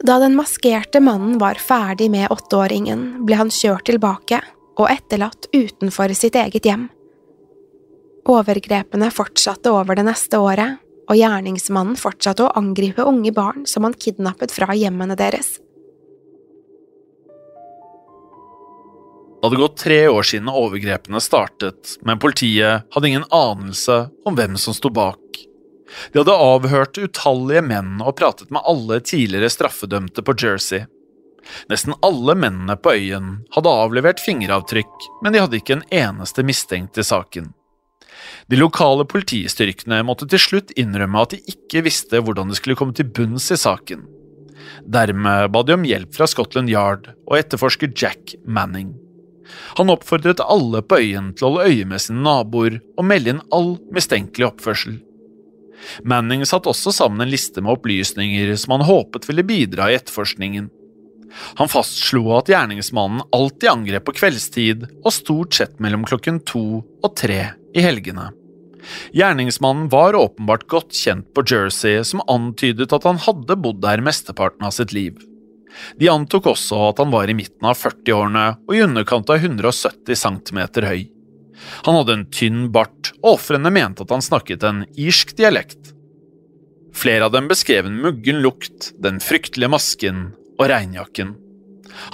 Da 0.00 0.16
den 0.22 0.36
maskerte 0.36 1.02
mannen 1.04 1.36
var 1.40 1.60
ferdig 1.60 2.08
med 2.12 2.30
åtteåringen, 2.32 3.26
ble 3.28 3.36
han 3.36 3.52
kjørt 3.52 3.84
tilbake 3.90 4.40
og 4.80 4.88
etterlatt 4.88 5.50
utenfor 5.52 6.12
sitt 6.16 6.38
eget 6.40 6.64
hjem. 6.64 6.88
Overgrepene 8.30 9.10
fortsatte 9.12 9.72
over 9.72 9.98
det 9.98 10.06
neste 10.08 10.40
året, 10.40 10.80
og 11.10 11.18
gjerningsmannen 11.18 11.98
fortsatte 11.98 12.46
å 12.46 12.52
angripe 12.56 13.04
unge 13.04 13.32
barn 13.34 13.66
som 13.68 13.84
han 13.84 13.96
kidnappet 13.96 14.52
fra 14.54 14.76
hjemmene 14.76 15.16
deres. 15.18 15.58
Det 19.40 19.46
hadde 19.46 19.56
gått 19.56 19.76
tre 19.80 20.08
år 20.08 20.26
siden 20.28 20.50
overgrepene 20.52 21.20
startet, 21.24 21.94
men 22.04 22.20
politiet 22.20 22.84
hadde 22.92 23.08
ingen 23.08 23.24
anelse 23.32 24.10
om 24.28 24.36
hvem 24.36 24.58
som 24.60 24.76
sto 24.76 24.90
bak. 24.92 25.16
De 26.12 26.20
hadde 26.20 26.34
avhørt 26.36 27.00
utallige 27.00 27.62
menn 27.64 28.02
og 28.04 28.18
pratet 28.20 28.52
med 28.52 28.60
alle 28.68 29.00
tidligere 29.00 29.48
straffedømte 29.48 30.20
på 30.26 30.36
Jersey. 30.36 30.84
Nesten 31.72 31.96
alle 32.04 32.36
mennene 32.36 32.76
på 32.76 32.92
øyen 32.92 33.32
hadde 33.56 33.74
avlevert 33.80 34.20
fingeravtrykk, 34.20 35.08
men 35.24 35.32
de 35.32 35.40
hadde 35.40 35.56
ikke 35.56 35.78
en 35.78 35.88
eneste 35.88 36.44
mistenkt 36.44 37.00
i 37.00 37.08
saken. 37.08 37.54
De 38.52 38.60
lokale 38.60 39.08
politistyrkene 39.08 40.02
måtte 40.04 40.28
til 40.28 40.42
slutt 40.42 40.76
innrømme 40.76 41.24
at 41.24 41.32
de 41.32 41.40
ikke 41.48 41.86
visste 41.88 42.20
hvordan 42.20 42.52
de 42.52 42.60
skulle 42.60 42.76
komme 42.76 42.92
til 42.92 43.08
bunns 43.08 43.48
i 43.54 43.56
saken. 43.56 44.04
Dermed 44.84 45.48
ba 45.54 45.64
de 45.64 45.80
om 45.80 45.86
hjelp 45.88 46.12
fra 46.12 46.28
Scotland 46.28 46.68
Yard 46.68 47.14
og 47.24 47.38
etterforsker 47.40 47.96
Jack 47.96 48.36
Manning. 48.44 48.92
Han 49.78 49.92
oppfordret 49.92 50.42
alle 50.44 50.82
på 50.82 50.98
øyen 51.02 51.30
til 51.34 51.46
å 51.46 51.52
holde 51.52 51.68
øye 51.70 51.86
med 51.92 52.02
sine 52.02 52.24
naboer 52.24 52.80
og 52.96 53.06
melde 53.06 53.34
inn 53.34 53.44
all 53.54 53.72
mistenkelig 53.94 54.50
oppførsel. 54.50 54.98
Manning 56.04 56.44
satte 56.48 56.68
også 56.70 56.92
sammen 56.92 57.24
en 57.24 57.32
liste 57.32 57.62
med 57.64 57.72
opplysninger 57.78 58.52
som 58.60 58.76
han 58.76 58.86
håpet 58.88 59.28
ville 59.28 59.46
bidra 59.48 59.88
i 59.90 59.96
etterforskningen. 59.96 60.68
Han 61.60 61.70
fastslo 61.70 62.34
at 62.36 62.50
gjerningsmannen 62.50 63.22
alltid 63.34 63.70
angrep 63.70 64.08
på 64.08 64.16
kveldstid 64.18 64.84
og 64.90 65.14
stort 65.14 65.56
sett 65.56 65.78
mellom 65.82 66.04
klokken 66.08 66.42
to 66.46 66.82
og 66.82 67.16
tre 67.16 67.42
i 67.70 67.84
helgene. 67.84 68.30
Gjerningsmannen 69.14 69.88
var 69.92 70.18
åpenbart 70.18 70.66
godt 70.72 70.96
kjent 70.96 71.28
på 71.36 71.44
Jersey, 71.46 72.00
som 72.04 72.24
antydet 72.32 72.92
at 72.96 73.06
han 73.06 73.20
hadde 73.22 73.58
bodd 73.60 73.82
der 73.84 74.02
mesteparten 74.04 74.66
av 74.66 74.74
sitt 74.74 74.94
liv. 74.96 75.20
De 76.00 76.10
antok 76.10 76.50
også 76.52 76.78
at 76.90 77.00
han 77.02 77.12
var 77.12 77.30
i 77.30 77.36
midten 77.36 77.66
av 77.66 77.78
40-årene 77.78 78.44
og 78.66 78.76
i 78.76 78.82
underkant 78.84 79.30
av 79.32 79.42
170 79.42 80.18
cm 80.18 80.60
høy. 80.86 81.08
Han 81.86 81.98
hadde 81.98 82.16
en 82.16 82.26
tynn 82.32 82.62
bart, 82.72 83.12
og 83.20 83.36
ofrene 83.36 83.72
mente 83.72 84.04
at 84.04 84.12
han 84.14 84.24
snakket 84.24 84.64
en 84.66 84.84
irsk 84.98 85.34
dialekt. 85.38 85.92
Flere 86.96 87.28
av 87.28 87.34
dem 87.34 87.46
beskrev 87.50 87.86
en 87.86 88.00
muggen 88.02 88.40
lukt, 88.44 88.90
den 88.98 89.20
fryktelige 89.22 89.70
masken 89.70 90.24
og 90.58 90.66
regnjakken. 90.72 91.36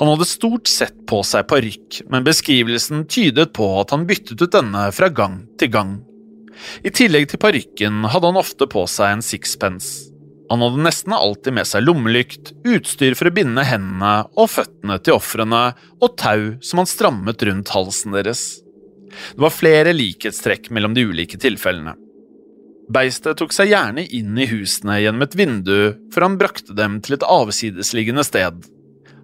Han 0.01 0.11
hadde 0.11 0.27
stort 0.29 0.69
sett 0.71 0.97
på 1.09 1.23
seg 1.27 1.47
parykk, 1.51 2.03
men 2.11 2.27
beskrivelsen 2.27 3.05
tydet 3.11 3.53
på 3.57 3.69
at 3.81 3.93
han 3.95 4.07
byttet 4.09 4.41
ut 4.43 4.53
denne 4.53 4.89
fra 4.97 5.11
gang 5.13 5.43
til 5.61 5.73
gang. 5.73 5.97
I 6.87 6.93
tillegg 6.95 7.29
til 7.31 7.41
parykken 7.41 8.05
hadde 8.09 8.31
han 8.31 8.41
ofte 8.41 8.69
på 8.71 8.87
seg 8.91 9.17
en 9.17 9.25
sixpence. 9.25 10.16
Han 10.51 10.63
hadde 10.63 10.83
nesten 10.85 11.15
alltid 11.17 11.57
med 11.57 11.67
seg 11.67 11.83
lommelykt, 11.83 12.53
utstyr 12.67 13.17
for 13.19 13.29
å 13.29 13.35
binde 13.35 13.65
hendene 13.67 14.29
og 14.39 14.51
føttene 14.53 15.01
til 15.03 15.17
ofrene 15.19 15.63
og 15.99 16.15
tau 16.21 16.55
som 16.63 16.83
han 16.83 16.91
strammet 16.91 17.43
rundt 17.49 17.73
halsen 17.75 18.15
deres. 18.15 18.45
Det 19.35 19.43
var 19.43 19.55
flere 19.55 19.95
likhetstrekk 19.97 20.71
mellom 20.75 20.95
de 20.95 21.07
ulike 21.09 21.41
tilfellene. 21.41 21.97
Beistet 22.93 23.41
tok 23.41 23.51
seg 23.51 23.73
gjerne 23.73 24.05
inn 24.15 24.37
i 24.39 24.47
husene 24.47 25.01
gjennom 25.03 25.25
et 25.27 25.35
vindu 25.35 25.79
før 26.15 26.29
han 26.29 26.39
brakte 26.39 26.77
dem 26.79 27.01
til 27.03 27.17
et 27.17 27.27
avsidesliggende 27.27 28.23
sted. 28.27 28.61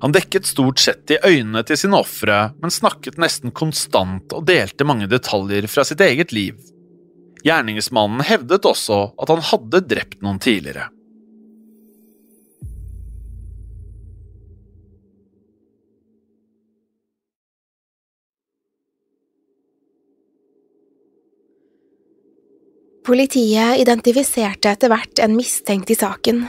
Han 0.02 0.14
dekket 0.16 0.48
stort 0.50 0.82
sett 0.82 1.12
i 1.14 1.20
øynene 1.22 1.62
til 1.62 1.78
sine 1.78 2.00
ofre, 2.02 2.48
men 2.58 2.74
snakket 2.74 3.20
nesten 3.22 3.54
konstant 3.54 4.34
og 4.34 4.48
delte 4.48 4.86
mange 4.88 5.06
detaljer 5.06 5.68
fra 5.70 5.84
sitt 5.86 6.02
eget 6.02 6.34
liv. 6.34 6.58
Gjerningsmannen 7.46 8.24
hevdet 8.26 8.66
også 8.66 8.98
at 9.22 9.30
han 9.30 9.46
hadde 9.52 9.84
drept 9.86 10.18
noen 10.26 10.42
tidligere. 10.42 10.88
Politiet 23.02 23.80
identifiserte 23.82 24.70
etter 24.70 24.92
hvert 24.92 25.18
en 25.18 25.34
mistenkt 25.34 25.90
i 25.90 25.96
saken. 25.98 26.44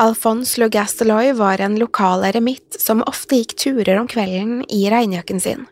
Alphonse 0.00 0.60
Le 0.60 0.68
Gasteloy 0.72 1.32
var 1.36 1.60
en 1.60 1.76
lokal 1.80 2.24
eremitt 2.28 2.76
som 2.80 3.04
ofte 3.08 3.36
gikk 3.40 3.52
turer 3.60 3.98
om 4.00 4.08
kvelden 4.08 4.62
i 4.72 4.86
regnjakken 4.92 5.40
sin. 5.40 5.66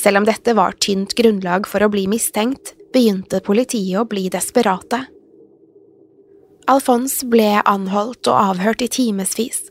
Selv 0.00 0.20
om 0.20 0.28
dette 0.28 0.54
var 0.56 0.76
tynt 0.80 1.14
grunnlag 1.16 1.68
for 1.68 1.84
å 1.84 1.90
bli 1.92 2.06
mistenkt, 2.08 2.74
begynte 2.92 3.40
politiet 3.44 4.00
å 4.00 4.06
bli 4.08 4.30
desperate. 4.32 5.04
Alphonse 6.68 7.28
ble 7.28 7.58
anholdt 7.68 8.28
og 8.32 8.40
avhørt 8.40 8.84
i 8.84 8.88
timevis. 8.88 9.66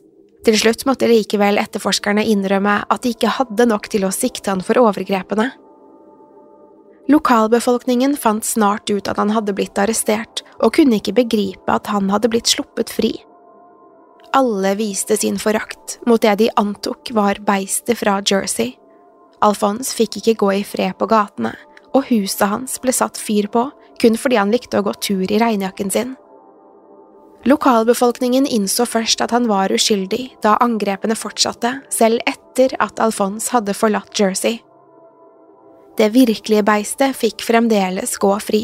Til 0.46 0.58
slutt 0.60 0.86
måtte 0.86 1.10
likevel 1.10 1.58
etterforskerne 1.58 2.26
innrømme 2.30 2.84
at 2.86 3.06
de 3.06 3.14
ikke 3.16 3.34
hadde 3.40 3.66
nok 3.70 3.90
til 3.90 4.06
å 4.06 4.14
sikte 4.14 4.52
han 4.52 4.62
for 4.66 4.82
overgrepene. 4.82 5.50
Lokalbefolkningen 7.12 8.16
fant 8.18 8.46
snart 8.48 8.90
ut 8.90 9.10
at 9.12 9.20
han 9.20 9.34
hadde 9.36 9.56
blitt 9.56 9.78
arrestert, 9.80 10.44
og 10.64 10.78
kunne 10.78 11.02
ikke 11.02 11.18
begripe 11.18 11.74
at 11.74 11.90
han 11.92 12.08
hadde 12.14 12.32
blitt 12.32 12.52
sluppet 12.54 12.94
fri. 12.94 13.12
Alle 14.34 14.74
viste 14.80 15.18
sin 15.20 15.36
forakt 15.38 16.00
mot 16.08 16.22
det 16.24 16.38
de 16.40 16.50
antok 16.58 17.12
var 17.14 17.42
beistet 17.46 18.00
fra 18.00 18.22
Jersey. 18.24 18.78
Alfons 19.44 19.92
fikk 19.94 20.22
ikke 20.22 20.40
gå 20.40 20.52
i 20.62 20.66
fred 20.66 20.96
på 20.98 21.10
gatene, 21.12 21.52
og 21.94 22.08
huset 22.10 22.48
hans 22.50 22.80
ble 22.82 22.96
satt 22.96 23.20
fyr 23.20 23.52
på 23.52 23.68
kun 24.02 24.18
fordi 24.20 24.40
han 24.40 24.52
likte 24.52 24.80
å 24.80 24.86
gå 24.88 24.94
tur 25.04 25.28
i 25.28 25.40
regnjakken 25.40 25.92
sin. 25.94 26.16
Lokalbefolkningen 27.44 28.48
innså 28.48 28.88
først 28.88 29.22
at 29.22 29.34
han 29.36 29.50
var 29.52 29.72
uskyldig 29.76 30.40
da 30.44 30.56
angrepene 30.64 31.16
fortsatte, 31.20 31.76
selv 31.92 32.24
etter 32.30 32.72
at 32.84 33.02
Alfons 33.04 33.50
hadde 33.52 33.76
forlatt 33.76 34.16
Jersey. 34.16 34.62
Det 35.98 36.10
virkelige 36.10 36.66
beistet 36.66 37.14
fikk 37.18 37.44
fremdeles 37.46 38.18
gå 38.18 38.32
fri. 38.42 38.64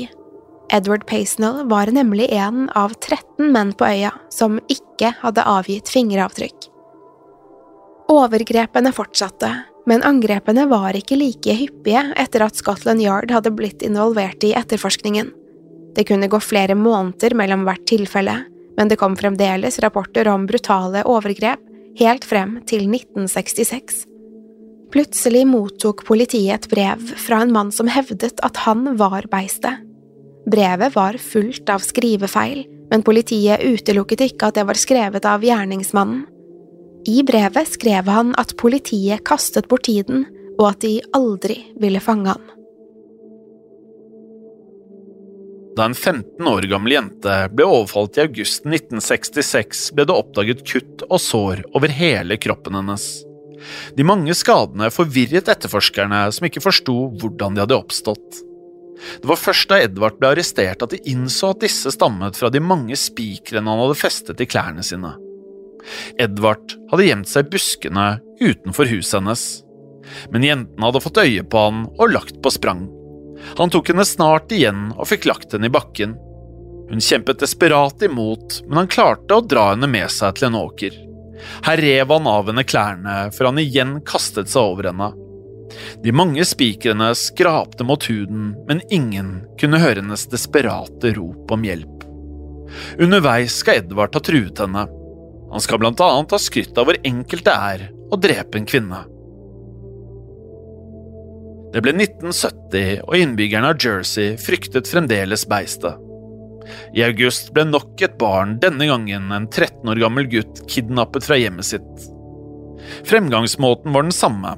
Edward 0.73 1.05
Paisnell 1.09 1.63
var 1.69 1.89
nemlig 1.93 2.29
en 2.33 2.67
av 2.77 2.93
13 2.97 3.51
menn 3.53 3.73
på 3.77 3.85
øya 3.85 4.11
som 4.33 4.57
ikke 4.69 5.13
hadde 5.21 5.45
avgitt 5.45 5.89
fingeravtrykk. 5.93 6.69
Overgrepene 8.09 8.89
fortsatte, 8.93 9.49
men 9.89 10.05
angrepene 10.05 10.65
var 10.69 10.97
ikke 10.97 11.17
like 11.17 11.53
hyppige 11.53 12.01
etter 12.17 12.45
at 12.45 12.57
Scotland 12.57 13.01
Yard 13.01 13.33
hadde 13.33 13.53
blitt 13.53 13.85
involvert 13.85 14.43
i 14.45 14.55
etterforskningen. 14.57 15.29
Det 15.93 16.05
kunne 16.09 16.29
gå 16.29 16.39
flere 16.41 16.77
måneder 16.77 17.37
mellom 17.37 17.65
hvert 17.65 17.85
tilfelle, 17.89 18.39
men 18.77 18.89
det 18.89 18.97
kom 19.01 19.17
fremdeles 19.17 19.81
rapporter 19.85 20.29
om 20.31 20.49
brutale 20.49 21.05
overgrep 21.05 21.61
helt 21.99 22.25
frem 22.25 22.59
til 22.69 22.85
1966. 22.89 24.05
Plutselig 24.89 25.45
mottok 25.47 26.01
politiet 26.07 26.55
et 26.55 26.71
brev 26.71 27.01
fra 27.21 27.43
en 27.43 27.53
mann 27.53 27.69
som 27.71 27.89
hevdet 27.91 28.41
at 28.45 28.63
han 28.65 28.95
var 28.97 29.27
beistet. 29.29 29.85
Brevet 30.49 30.95
var 30.95 31.19
fullt 31.21 31.69
av 31.69 31.83
skrivefeil, 31.85 32.63
men 32.89 33.05
politiet 33.05 33.61
utelukket 33.61 34.23
ikke 34.31 34.49
at 34.49 34.57
det 34.57 34.65
var 34.65 34.79
skrevet 34.81 35.27
av 35.29 35.45
gjerningsmannen. 35.45 36.25
I 37.07 37.21
brevet 37.23 37.69
skrev 37.69 38.09
han 38.11 38.33
at 38.37 38.55
politiet 38.57 39.23
kastet 39.25 39.69
bort 39.69 39.85
tiden, 39.87 40.25
og 40.59 40.71
at 40.73 40.81
de 40.83 40.97
aldri 41.15 41.61
ville 41.79 42.01
fange 42.03 42.33
ham. 42.33 42.49
Da 45.77 45.85
en 45.87 45.95
15 45.95 46.49
år 46.49 46.65
gammel 46.67 46.97
jente 46.97 47.35
ble 47.55 47.69
overfalt 47.69 48.17
i 48.17 48.25
august 48.25 48.65
1966, 48.65 49.85
ble 49.95 50.09
det 50.09 50.17
oppdaget 50.17 50.65
kutt 50.67 51.05
og 51.07 51.21
sår 51.23 51.63
over 51.77 51.93
hele 51.93 52.35
kroppen 52.41 52.75
hennes. 52.81 53.28
De 53.97 54.05
mange 54.07 54.35
skadene 54.37 54.91
forvirret 54.93 55.49
etterforskerne, 55.51 56.27
som 56.35 56.47
ikke 56.47 56.63
forsto 56.63 56.95
hvordan 57.19 57.57
de 57.57 57.63
hadde 57.65 57.77
oppstått. 57.77 58.43
Det 59.21 59.29
var 59.29 59.39
først 59.39 59.69
da 59.71 59.79
Edvard 59.83 60.19
ble 60.19 60.33
arrestert 60.33 60.83
at 60.83 60.93
de 60.93 60.99
innså 61.11 61.53
at 61.53 61.63
disse 61.63 61.91
stammet 61.95 62.37
fra 62.39 62.51
de 62.51 62.61
mange 62.63 62.97
spikrene 62.99 63.71
han 63.71 63.81
hadde 63.83 63.99
festet 63.99 64.43
i 64.43 64.47
klærne 64.49 64.83
sine. 64.85 65.13
Edvard 66.19 66.75
hadde 66.91 67.07
gjemt 67.07 67.31
seg 67.31 67.47
i 67.47 67.51
buskene 67.55 68.07
utenfor 68.41 68.89
huset 68.91 69.19
hennes, 69.19 69.43
men 70.33 70.45
jentene 70.45 70.87
hadde 70.89 71.03
fått 71.03 71.21
øye 71.23 71.45
på 71.47 71.65
han 71.67 71.85
og 71.95 72.15
lagt 72.15 72.41
på 72.43 72.51
sprang. 72.53 72.87
Han 73.59 73.71
tok 73.71 73.93
henne 73.93 74.03
snart 74.07 74.51
igjen 74.51 74.89
og 74.97 75.07
fikk 75.07 75.29
lagt 75.29 75.55
henne 75.55 75.69
i 75.69 75.73
bakken. 75.73 76.17
Hun 76.89 77.03
kjempet 77.03 77.39
desperat 77.39 78.01
imot, 78.03 78.63
men 78.67 78.81
han 78.83 78.91
klarte 78.91 79.37
å 79.37 79.45
dra 79.45 79.69
henne 79.71 79.87
med 79.87 80.09
seg 80.11 80.35
til 80.35 80.49
en 80.49 80.59
åker. 80.59 80.95
Her 81.65 81.81
rev 81.81 82.13
han 82.13 82.29
av 82.29 82.51
henne 82.51 82.65
klærne 82.67 83.17
før 83.35 83.51
han 83.51 83.61
igjen 83.61 83.97
kastet 84.07 84.51
seg 84.51 84.73
over 84.73 84.89
henne. 84.91 85.11
De 86.03 86.13
mange 86.15 86.43
spikrene 86.47 87.11
skrapte 87.17 87.85
mot 87.85 88.03
huden, 88.09 88.53
men 88.67 88.81
ingen 88.89 89.39
kunne 89.61 89.81
høre 89.81 90.01
hennes 90.01 90.25
desperate 90.31 91.13
rop 91.17 91.51
om 91.53 91.67
hjelp. 91.67 92.05
Underveis 93.01 93.59
skal 93.61 93.83
Edvard 93.83 94.17
ha 94.17 94.23
truet 94.23 94.59
henne. 94.61 94.87
Han 95.49 95.63
skal 95.63 95.81
blant 95.81 96.01
annet 96.05 96.35
ha 96.35 96.41
skrytt 96.41 96.77
av 96.77 96.89
hvor 96.89 96.99
enkelt 97.05 97.45
det 97.47 97.55
er 97.55 97.87
å 98.09 98.19
drepe 98.21 98.59
en 98.59 98.69
kvinne. 98.69 99.05
Det 101.69 101.83
ble 101.85 101.93
1970, 101.93 103.03
og 103.05 103.13
innbyggerne 103.17 103.69
av 103.69 103.81
Jersey 103.81 104.33
fryktet 104.41 104.89
fremdeles 104.89 105.45
beistet. 105.49 106.08
I 106.95 107.03
august 107.07 107.53
ble 107.55 107.65
nok 107.69 108.01
et 108.05 108.17
barn, 108.21 108.57
denne 108.63 108.87
gangen 108.89 109.31
en 109.35 109.47
13 109.49 109.89
år 109.91 110.01
gammel 110.03 110.29
gutt, 110.31 110.63
kidnappet 110.69 111.25
fra 111.25 111.37
hjemmet 111.39 111.69
sitt. 111.69 112.09
Fremgangsmåten 113.07 113.93
var 113.93 114.07
den 114.07 114.15
samme. 114.15 114.55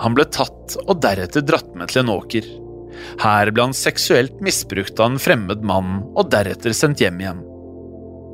Han 0.00 0.16
ble 0.16 0.24
tatt 0.32 0.78
og 0.86 1.00
deretter 1.04 1.44
dratt 1.44 1.74
med 1.76 1.92
til 1.92 2.04
en 2.04 2.14
åker. 2.14 2.46
Her 3.20 3.50
ble 3.52 3.68
han 3.68 3.76
seksuelt 3.76 4.40
misbrukt 4.44 4.98
av 5.00 5.12
en 5.12 5.22
fremmed 5.22 5.64
mann 5.66 6.00
og 6.14 6.30
deretter 6.32 6.74
sendt 6.76 7.02
hjem 7.04 7.20
igjen. 7.22 7.42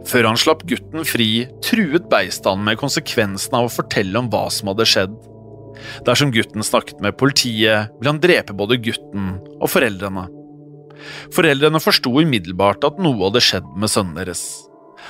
Før 0.07 0.29
han 0.31 0.39
slapp 0.39 0.63
gutten 0.71 1.03
fri, 1.07 1.47
truet 1.67 2.07
Beistan 2.11 2.63
med 2.67 2.79
konsekvensen 2.79 3.57
av 3.59 3.67
å 3.67 3.73
fortelle 3.73 4.21
om 4.21 4.31
hva 4.31 4.47
som 4.55 4.71
hadde 4.71 4.87
skjedd. 4.87 5.17
Dersom 6.07 6.31
gutten 6.33 6.65
snakket 6.65 7.03
med 7.05 7.19
politiet, 7.19 7.91
ville 7.99 8.15
han 8.15 8.23
drepe 8.23 8.55
både 8.57 8.79
gutten 8.81 9.35
og 9.59 9.69
foreldrene. 9.73 10.29
Foreldrene 11.35 11.81
forsto 11.83 12.13
umiddelbart 12.13 12.87
at 12.87 13.01
noe 13.03 13.29
hadde 13.29 13.43
skjedd 13.45 13.69
med 13.77 13.93
sønnen 13.93 14.17
deres. 14.19 14.45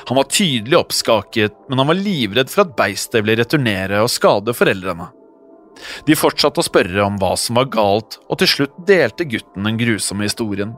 Han 0.08 0.18
var 0.18 0.28
tydelig 0.30 0.78
oppskaket, 0.78 1.54
men 1.70 1.80
han 1.80 1.88
var 1.90 1.98
livredd 1.98 2.50
for 2.52 2.66
at 2.66 2.74
beistet 2.78 3.22
ville 3.22 3.38
returnere 3.40 4.02
og 4.04 4.12
skade 4.12 4.54
foreldrene. 4.56 5.08
De 6.08 6.16
fortsatte 6.16 6.62
å 6.62 6.66
spørre 6.66 7.04
om 7.04 7.18
hva 7.20 7.34
som 7.40 7.58
var 7.58 7.70
galt, 7.72 8.18
og 8.28 8.40
til 8.40 8.50
slutt 8.52 8.76
delte 8.88 9.26
gutten 9.28 9.68
den 9.68 9.80
grusomme 9.80 10.28
historien. 10.28 10.74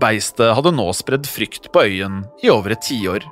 Beistet 0.00 0.54
hadde 0.56 0.72
nå 0.74 0.88
spredd 0.96 1.28
frykt 1.28 1.70
på 1.72 1.84
øyen 1.88 2.24
i 2.44 2.50
over 2.52 2.74
et 2.74 2.84
tiår, 2.86 3.24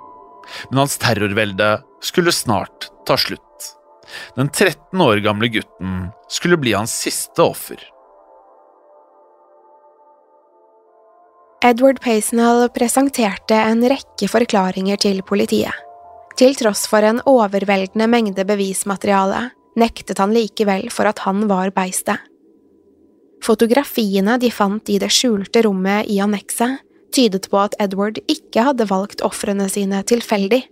men 0.70 0.82
hans 0.82 0.96
terrorvelde 1.00 1.76
skulle 2.04 2.32
snart 2.32 2.88
ta 3.08 3.18
slutt. 3.20 3.44
Den 4.38 4.48
13 4.48 5.00
år 5.04 5.20
gamle 5.24 5.50
gutten 5.52 6.08
skulle 6.32 6.56
bli 6.60 6.72
hans 6.76 6.94
siste 6.96 7.44
offer. 7.44 7.80
Edward 11.58 11.98
Paisnell 12.00 12.68
presenterte 12.70 13.56
en 13.58 13.80
rekke 13.90 14.28
forklaringer 14.30 15.00
til 15.02 15.24
politiet. 15.26 15.74
Til 16.38 16.54
tross 16.54 16.84
for 16.86 17.02
en 17.02 17.18
overveldende 17.26 18.06
mengde 18.06 18.44
bevismateriale 18.46 19.48
nektet 19.78 20.20
han 20.22 20.30
likevel 20.36 20.86
for 20.94 21.10
at 21.10 21.24
han 21.26 21.48
var 21.50 21.72
beistet. 21.74 22.22
Fotografiene 23.42 24.36
de 24.38 24.52
fant 24.54 24.86
i 24.90 25.00
det 25.02 25.10
skjulte 25.14 25.64
rommet 25.66 26.06
i 26.06 26.20
annekset, 26.22 26.78
tydet 27.14 27.50
på 27.50 27.58
at 27.58 27.74
Edward 27.82 28.22
ikke 28.30 28.62
hadde 28.68 28.86
valgt 28.86 29.24
ofrene 29.26 29.66
sine 29.72 30.04
tilfeldig. 30.06 30.62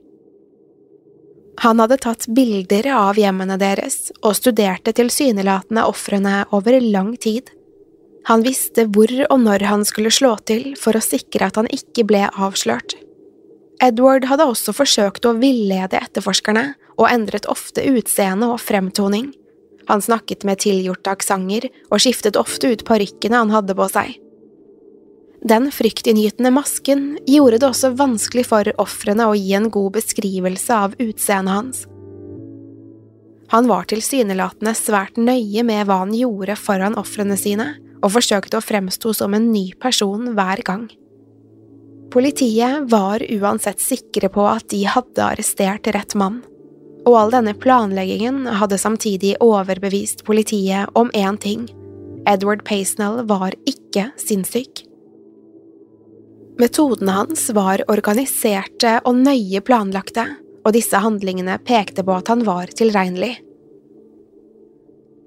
Han 1.64 1.82
hadde 1.82 1.98
tatt 2.04 2.28
bilder 2.30 2.92
av 2.94 3.18
hjemmene 3.18 3.58
deres 3.58 4.12
og 4.20 4.36
studerte 4.38 4.94
tilsynelatende 4.94 5.86
ofrene 5.88 6.44
over 6.54 6.78
lang 6.78 7.16
tid. 7.18 7.50
Han 8.26 8.42
visste 8.42 8.88
hvor 8.90 9.12
og 9.28 9.38
når 9.38 9.62
han 9.70 9.84
skulle 9.86 10.10
slå 10.10 10.32
til 10.48 10.72
for 10.80 10.98
å 10.98 11.04
sikre 11.04 11.46
at 11.46 11.60
han 11.60 11.68
ikke 11.70 12.06
ble 12.08 12.24
avslørt. 12.34 12.96
Edward 13.82 14.26
hadde 14.26 14.48
også 14.50 14.74
forsøkt 14.74 15.28
å 15.28 15.36
villede 15.38 16.00
etterforskerne 16.00 16.72
og 16.96 17.08
endret 17.10 17.46
ofte 17.50 17.84
utseende 17.86 18.48
og 18.50 18.62
fremtoning. 18.64 19.30
Han 19.86 20.02
snakket 20.02 20.46
med 20.48 20.64
tilgjorte 20.64 21.12
aksenter 21.12 21.68
og 21.90 22.00
skiftet 22.02 22.38
ofte 22.40 22.72
ut 22.72 22.86
parykkene 22.88 23.44
han 23.44 23.52
hadde 23.54 23.76
på 23.78 23.86
seg. 23.92 24.16
Den 25.46 25.68
fryktinngytende 25.70 26.50
masken 26.50 27.12
gjorde 27.28 27.60
det 27.62 27.68
også 27.68 27.92
vanskelig 27.94 28.48
for 28.48 28.72
ofrene 28.82 29.28
å 29.28 29.36
gi 29.38 29.52
en 29.54 29.68
god 29.70 29.92
beskrivelse 30.00 30.78
av 30.88 30.96
utseendet 30.98 31.54
hans. 31.54 31.84
Han 33.52 33.68
var 33.70 33.86
tilsynelatende 33.86 34.72
svært 34.74 35.20
nøye 35.20 35.62
med 35.62 35.86
hva 35.86 36.00
han 36.02 36.16
gjorde 36.16 36.56
foran 36.58 36.96
ofrene 36.98 37.36
sine, 37.38 37.76
og 38.02 38.12
forsøkte 38.16 38.58
å 38.58 38.64
fremstå 38.64 39.14
som 39.16 39.34
en 39.36 39.50
ny 39.52 39.70
person 39.80 40.32
hver 40.36 40.62
gang. 40.66 40.84
Politiet 42.12 42.86
var 42.90 43.24
uansett 43.24 43.82
sikre 43.82 44.30
på 44.32 44.44
at 44.48 44.68
de 44.72 44.84
hadde 44.88 45.24
arrestert 45.24 45.88
rett 45.94 46.14
mann, 46.18 46.42
og 47.06 47.16
all 47.18 47.34
denne 47.34 47.54
planleggingen 47.54 48.46
hadde 48.60 48.78
samtidig 48.80 49.34
overbevist 49.44 50.24
politiet 50.26 50.92
om 50.98 51.12
én 51.14 51.40
ting– 51.40 51.66
Edward 52.26 52.64
Paisnell 52.66 53.22
var 53.26 53.54
ikke 53.70 54.08
sinnssyk. 54.18 54.82
Metodene 56.58 57.14
hans 57.20 57.44
var 57.54 57.84
organiserte 57.92 58.96
og 59.06 59.20
nøye 59.20 59.62
planlagte, 59.62 60.24
og 60.66 60.74
disse 60.74 60.98
handlingene 60.98 61.60
pekte 61.62 62.02
på 62.02 62.16
at 62.16 62.32
han 62.32 62.42
var 62.46 62.72
tilregnelig. 62.74 63.36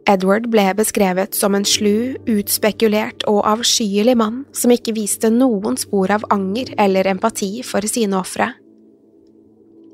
Edward 0.10 0.48
ble 0.50 0.64
beskrevet 0.74 1.36
som 1.38 1.54
en 1.54 1.66
slu, 1.68 2.16
utspekulert 2.26 3.22
og 3.30 3.44
avskyelig 3.46 4.16
mann 4.18 4.42
som 4.58 4.74
ikke 4.74 4.96
viste 4.98 5.30
noen 5.30 5.78
spor 5.78 6.10
av 6.16 6.26
anger 6.34 6.72
eller 6.82 7.12
empati 7.12 7.60
for 7.66 7.86
sine 7.86 8.18
ofre. 8.18 8.50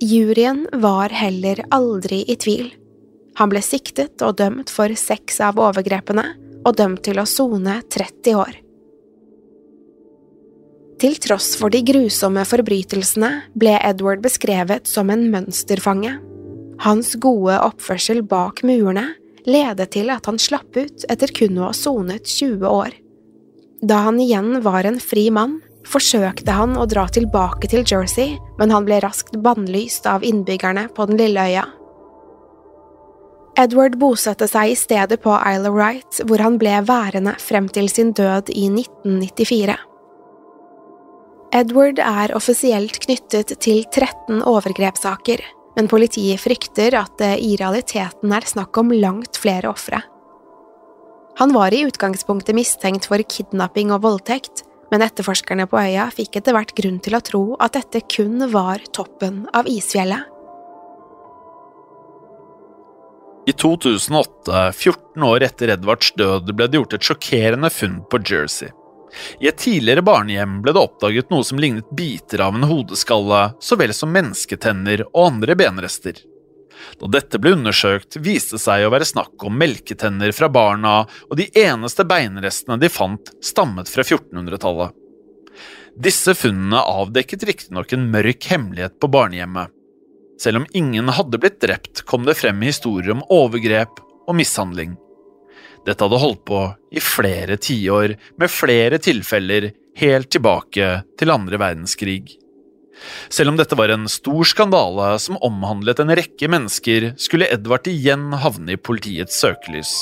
Juryen 0.04 0.66
var 0.80 1.12
heller 1.16 1.66
aldri 1.76 2.22
i 2.32 2.38
tvil. 2.40 2.70
Han 3.36 3.52
ble 3.52 3.60
siktet 3.64 4.24
og 4.24 4.38
dømt 4.40 4.72
for 4.72 4.92
seks 4.96 5.42
av 5.44 5.60
overgrepene, 5.60 6.24
og 6.66 6.78
dømt 6.80 7.04
til 7.06 7.20
å 7.22 7.28
sone 7.30 7.76
30 7.94 8.38
år. 8.40 8.56
Til 11.04 11.20
tross 11.22 11.52
for 11.60 11.70
de 11.70 11.84
grusomme 11.86 12.42
forbrytelsene 12.48 13.30
ble 13.60 13.76
Edward 13.84 14.24
beskrevet 14.24 14.88
som 14.88 15.12
en 15.12 15.28
mønsterfange. 15.34 16.16
Hans 16.88 17.14
gode 17.22 17.60
oppførsel 17.68 18.24
bak 18.26 18.64
murene 18.66 19.10
ledet 19.50 19.92
til 19.96 20.12
at 20.14 20.26
han 20.30 20.40
slapp 20.42 20.76
ut 20.78 21.06
etter 21.10 21.32
kun 21.36 21.60
å 21.60 21.70
ha 21.70 21.76
sonet 21.76 22.28
20 22.30 22.66
år. 22.70 22.98
Da 23.86 24.02
han 24.08 24.20
igjen 24.22 24.62
var 24.66 24.88
en 24.88 25.00
fri 25.04 25.28
mann, 25.34 25.60
forsøkte 25.86 26.52
han 26.56 26.76
å 26.80 26.88
dra 26.90 27.06
tilbake 27.12 27.70
til 27.70 27.86
Jersey, 27.86 28.38
men 28.60 28.74
han 28.74 28.86
ble 28.88 29.00
raskt 29.04 29.38
bannlyst 29.46 30.08
av 30.10 30.26
innbyggerne 30.26 30.88
på 30.96 31.06
den 31.10 31.20
lille 31.22 31.50
øya. 31.52 31.66
Edward 33.56 33.96
bosatte 34.02 34.50
seg 34.52 34.74
i 34.74 34.76
stedet 34.76 35.22
på 35.24 35.32
Isle 35.32 35.70
of 35.70 35.78
Wight, 35.78 36.22
hvor 36.28 36.42
han 36.44 36.58
ble 36.60 36.82
værende 36.88 37.38
frem 37.40 37.70
til 37.72 37.88
sin 37.92 38.12
død 38.18 38.52
i 38.52 38.66
1994. 38.68 39.78
Edward 41.56 42.02
er 42.04 42.34
offisielt 42.36 42.98
knyttet 43.06 43.54
til 43.64 43.86
13 43.88 44.42
overgrepssaker, 44.44 45.40
men 45.76 45.90
politiet 45.92 46.42
frykter 46.42 46.96
at 47.00 47.18
det 47.20 47.34
i 47.44 47.56
realiteten 47.60 48.34
er 48.34 48.48
snakk 48.48 48.78
om 48.80 48.94
langt 48.96 49.40
flere 49.40 49.72
ofre. 49.72 50.02
Han 51.36 51.52
var 51.52 51.74
i 51.76 51.84
utgangspunktet 51.84 52.56
mistenkt 52.56 53.10
for 53.10 53.20
kidnapping 53.20 53.92
og 53.92 54.06
voldtekt, 54.06 54.64
men 54.92 55.04
etterforskerne 55.04 55.66
på 55.68 55.82
øya 55.82 56.08
fikk 56.16 56.40
etter 56.40 56.56
hvert 56.56 56.72
grunn 56.78 57.02
til 57.04 57.18
å 57.18 57.24
tro 57.26 57.44
at 57.60 57.76
dette 57.76 58.06
kun 58.08 58.48
var 58.54 58.84
toppen 58.96 59.44
av 59.52 59.68
isfjellet. 59.68 60.32
I 63.46 63.54
2008, 63.54 64.72
14 64.74 65.28
år 65.28 65.44
etter 65.46 65.76
Edvards 65.76 66.16
død, 66.18 66.50
ble 66.56 66.66
det 66.72 66.80
gjort 66.80 66.96
et 66.98 67.06
sjokkerende 67.06 67.70
funn 67.70 68.00
på 68.10 68.22
Jersey. 68.26 68.72
I 69.40 69.50
et 69.50 69.58
tidligere 69.62 70.04
barnehjem 70.06 70.60
ble 70.64 70.74
det 70.76 70.82
oppdaget 70.82 71.32
noe 71.34 71.46
som 71.48 71.60
lignet 71.62 71.90
biter 71.96 72.44
av 72.46 72.56
en 72.58 72.68
hodeskalle, 72.68 73.42
så 73.60 73.78
vel 73.80 73.94
som 73.96 74.12
mennesketenner 74.16 75.06
og 75.12 75.22
andre 75.28 75.56
benrester. 75.60 76.20
Da 77.00 77.10
dette 77.12 77.40
ble 77.40 77.56
undersøkt, 77.56 78.18
viste 78.24 78.58
det 78.58 78.64
seg 78.66 78.86
å 78.86 78.92
være 78.94 79.08
snakk 79.08 79.46
om 79.48 79.56
melketenner 79.58 80.34
fra 80.36 80.50
barna, 80.52 80.98
og 81.30 81.40
de 81.40 81.48
eneste 81.60 82.06
beinrestene 82.08 82.78
de 82.82 82.92
fant, 82.92 83.32
stammet 83.44 83.92
fra 83.92 84.04
1400-tallet. 84.04 84.96
Disse 85.96 86.36
funnene 86.36 86.82
avdekket 86.84 87.46
riktignok 87.48 87.94
en 87.96 88.10
mørk 88.12 88.50
hemmelighet 88.52 88.98
på 89.00 89.10
barnehjemmet. 89.12 89.72
Selv 90.42 90.60
om 90.60 90.68
ingen 90.76 91.08
hadde 91.16 91.40
blitt 91.40 91.62
drept, 91.64 92.04
kom 92.04 92.28
det 92.28 92.36
frem 92.36 92.60
historier 92.68 93.14
om 93.16 93.24
overgrep 93.32 94.02
og 94.28 94.36
mishandling. 94.36 94.98
Dette 95.86 96.02
hadde 96.02 96.22
holdt 96.22 96.46
på 96.48 96.62
i 96.96 97.04
flere 97.04 97.58
tiår, 97.62 98.16
med 98.42 98.52
flere 98.52 99.00
tilfeller 99.02 99.72
helt 100.00 100.32
tilbake 100.34 100.90
til 101.20 101.32
andre 101.34 101.60
verdenskrig. 101.62 102.24
Selv 103.30 103.52
om 103.52 103.58
dette 103.60 103.76
var 103.78 103.92
en 103.92 104.08
stor 104.12 104.48
skandale 104.48 105.08
som 105.22 105.40
omhandlet 105.44 106.00
en 106.02 106.14
rekke 106.16 106.50
mennesker, 106.52 107.12
skulle 107.20 107.50
Edvard 107.52 107.88
igjen 107.92 108.32
havne 108.40 108.76
i 108.76 108.82
politiets 108.82 109.38
søkelys. 109.44 109.94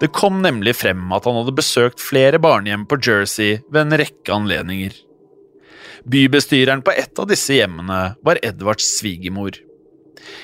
Det 0.00 0.12
kom 0.16 0.40
nemlig 0.44 0.76
frem 0.78 1.10
at 1.12 1.26
han 1.28 1.36
hadde 1.40 1.56
besøkt 1.56 2.02
flere 2.04 2.40
barnehjem 2.40 2.86
på 2.88 3.00
Jersey 3.04 3.58
ved 3.68 3.82
en 3.84 3.98
rekke 4.00 4.34
anledninger. 4.34 4.94
Bybestyreren 6.08 6.84
på 6.84 6.94
et 6.96 7.20
av 7.20 7.28
disse 7.28 7.58
hjemmene 7.58 8.14
var 8.24 8.40
Edvards 8.44 8.86
svigermor. 8.96 9.56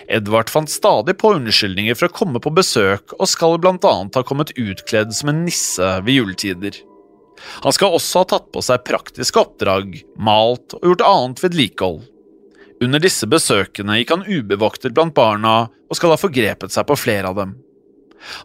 Edvard 0.09 0.51
fant 0.53 0.71
stadig 0.71 1.17
på 1.21 1.35
unnskyldninger 1.37 1.97
for 1.99 2.09
å 2.09 2.17
komme 2.17 2.43
på 2.43 2.53
besøk, 2.55 3.15
og 3.19 3.31
skal 3.31 3.59
blant 3.63 3.85
annet 3.89 4.19
ha 4.19 4.25
kommet 4.27 4.55
utkledd 4.57 5.15
som 5.17 5.33
en 5.33 5.45
nisse 5.47 5.95
ved 6.05 6.21
juletider. 6.21 6.81
Han 7.65 7.75
skal 7.75 7.95
også 7.97 8.23
ha 8.23 8.31
tatt 8.35 8.51
på 8.55 8.63
seg 8.65 8.85
praktiske 8.87 9.41
oppdrag, 9.41 9.99
malt 10.17 10.77
og 10.79 10.91
gjort 10.93 11.07
annet 11.09 11.43
vedlikehold. 11.45 12.03
Under 12.85 13.01
disse 13.01 13.27
besøkene 13.31 14.01
gikk 14.01 14.13
han 14.15 14.27
ubevoktet 14.27 14.95
blant 14.97 15.15
barna 15.17 15.55
og 15.89 15.99
skal 15.99 16.15
ha 16.15 16.21
forgrepet 16.21 16.75
seg 16.75 16.87
på 16.89 16.99
flere 16.99 17.31
av 17.31 17.39
dem. 17.39 17.55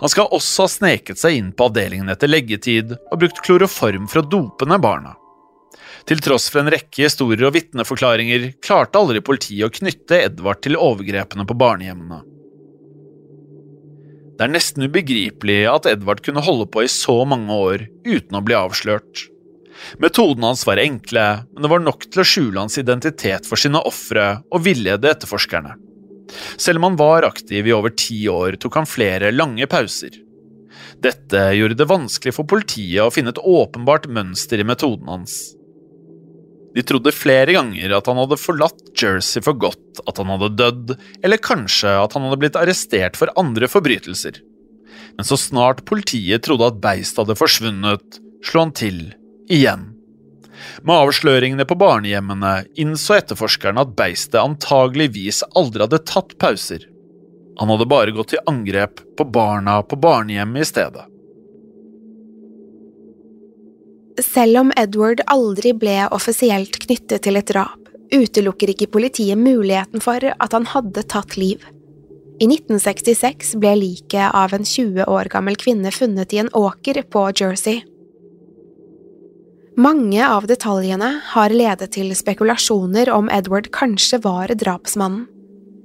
Han 0.03 0.11
skal 0.11 0.31
også 0.35 0.65
ha 0.65 0.71
sneket 0.71 1.19
seg 1.21 1.37
inn 1.39 1.51
på 1.55 1.69
avdelingen 1.69 2.11
etter 2.11 2.31
leggetid 2.31 2.93
og 2.97 3.19
brukt 3.21 3.41
kloroform 3.45 4.09
for 4.11 4.21
å 4.21 4.27
dope 4.27 4.67
ned 4.67 4.83
barna. 4.83 5.15
Til 6.09 6.21
tross 6.25 6.47
for 6.49 6.63
en 6.63 6.71
rekke 6.73 7.03
historier 7.05 7.45
og 7.45 7.53
vitneforklaringer 7.53 8.47
klarte 8.65 8.97
aldri 8.97 9.21
politiet 9.21 9.67
å 9.67 9.73
knytte 9.73 10.23
Edvard 10.25 10.63
til 10.65 10.79
overgrepene 10.79 11.45
på 11.45 11.57
barnehjemmene. 11.61 12.23
Det 14.39 14.47
er 14.47 14.53
nesten 14.55 14.87
ubegripelig 14.87 15.59
at 15.69 15.85
Edvard 15.91 16.23
kunne 16.25 16.41
holde 16.41 16.65
på 16.71 16.81
i 16.81 16.89
så 16.89 17.13
mange 17.29 17.53
år 17.53 17.83
uten 18.07 18.39
å 18.39 18.41
bli 18.41 18.55
avslørt. 18.57 19.27
Metodene 20.01 20.49
hans 20.49 20.63
var 20.65 20.81
enkle, 20.81 21.25
men 21.51 21.65
det 21.65 21.71
var 21.75 21.83
nok 21.83 22.07
til 22.07 22.23
å 22.23 22.27
skjule 22.31 22.63
hans 22.63 22.79
identitet 22.81 23.45
for 23.45 23.61
sine 23.61 23.83
ofre 23.85 24.39
og 24.49 24.65
villede 24.65 25.11
etterforskerne. 25.11 25.75
Selv 26.57 26.81
om 26.81 26.89
han 26.89 26.97
var 26.97 27.27
aktiv 27.27 27.69
i 27.69 27.75
over 27.75 27.93
ti 27.93 28.23
år, 28.31 28.57
tok 28.57 28.79
han 28.81 28.89
flere 28.89 29.29
lange 29.35 29.69
pauser. 29.69 30.17
Dette 31.03 31.45
gjorde 31.53 31.77
det 31.77 31.89
vanskelig 31.91 32.33
for 32.33 32.49
politiet 32.49 33.05
å 33.05 33.13
finne 33.13 33.35
et 33.35 33.45
åpenbart 33.45 34.09
mønster 34.09 34.57
i 34.57 34.67
metoden 34.67 35.11
hans. 35.11 35.37
De 36.75 36.83
trodde 36.85 37.13
flere 37.15 37.55
ganger 37.55 37.95
at 37.97 38.07
han 38.09 38.19
hadde 38.21 38.37
forlatt 38.37 38.91
Jersey 38.97 39.41
for 39.45 39.57
godt, 39.57 40.01
at 40.05 40.19
han 40.21 40.29
hadde 40.35 40.51
dødd, 40.59 40.95
eller 41.25 41.41
kanskje 41.41 41.95
at 41.97 42.13
han 42.15 42.27
hadde 42.27 42.39
blitt 42.43 42.59
arrestert 42.59 43.17
for 43.17 43.33
andre 43.39 43.69
forbrytelser. 43.71 44.37
Men 45.17 45.27
så 45.27 45.37
snart 45.39 45.85
politiet 45.89 46.45
trodde 46.45 46.69
at 46.69 46.81
beistet 46.83 47.23
hadde 47.23 47.39
forsvunnet, 47.39 48.19
slo 48.45 48.67
han 48.67 48.75
til 48.77 49.01
igjen. 49.51 49.89
Med 50.83 50.95
avsløringene 50.95 51.65
på 51.67 51.77
barnehjemmene 51.79 52.53
innså 52.79 53.17
etterforskerne 53.17 53.83
at 53.83 53.95
beistet 53.97 54.39
antageligvis 54.41 55.41
aldri 55.59 55.85
hadde 55.85 56.03
tatt 56.07 56.35
pauser. 56.39 56.85
Han 57.59 57.71
hadde 57.73 57.89
bare 57.91 58.13
gått 58.15 58.33
til 58.35 58.43
angrep 58.47 59.01
på 59.17 59.25
barna 59.27 59.81
på 59.83 59.99
barnehjemmet 59.99 60.63
i 60.63 60.69
stedet. 60.69 61.07
Selv 64.19 64.59
om 64.59 64.71
Edward 64.75 65.21
aldri 65.31 65.71
ble 65.77 66.01
offisielt 66.11 66.75
knyttet 66.83 67.23
til 67.23 67.39
et 67.39 67.47
drap, 67.47 67.79
utelukker 68.11 68.73
ikke 68.73 68.89
politiet 68.91 69.39
muligheten 69.39 70.03
for 70.03 70.23
at 70.31 70.55
han 70.55 70.65
hadde 70.73 71.05
tatt 71.07 71.37
liv. 71.39 71.63
I 72.39 72.47
1966 72.47 73.55
ble 73.59 73.73
liket 73.79 74.33
av 74.35 74.53
en 74.55 74.65
20 74.65 75.07
år 75.11 75.29
gammel 75.31 75.57
kvinne 75.59 75.91
funnet 75.91 76.33
i 76.33 76.41
en 76.43 76.51
åker 76.55 77.01
på 77.11 77.25
Jersey. 77.35 77.81
Mange 79.79 80.23
av 80.25 80.47
detaljene 80.47 81.11
har 81.31 81.55
ledet 81.55 81.93
til 81.95 82.11
spekulasjoner 82.15 83.11
om 83.15 83.29
Edward 83.31 83.69
kanskje 83.75 84.19
var 84.25 84.51
drapsmannen. 84.51 85.27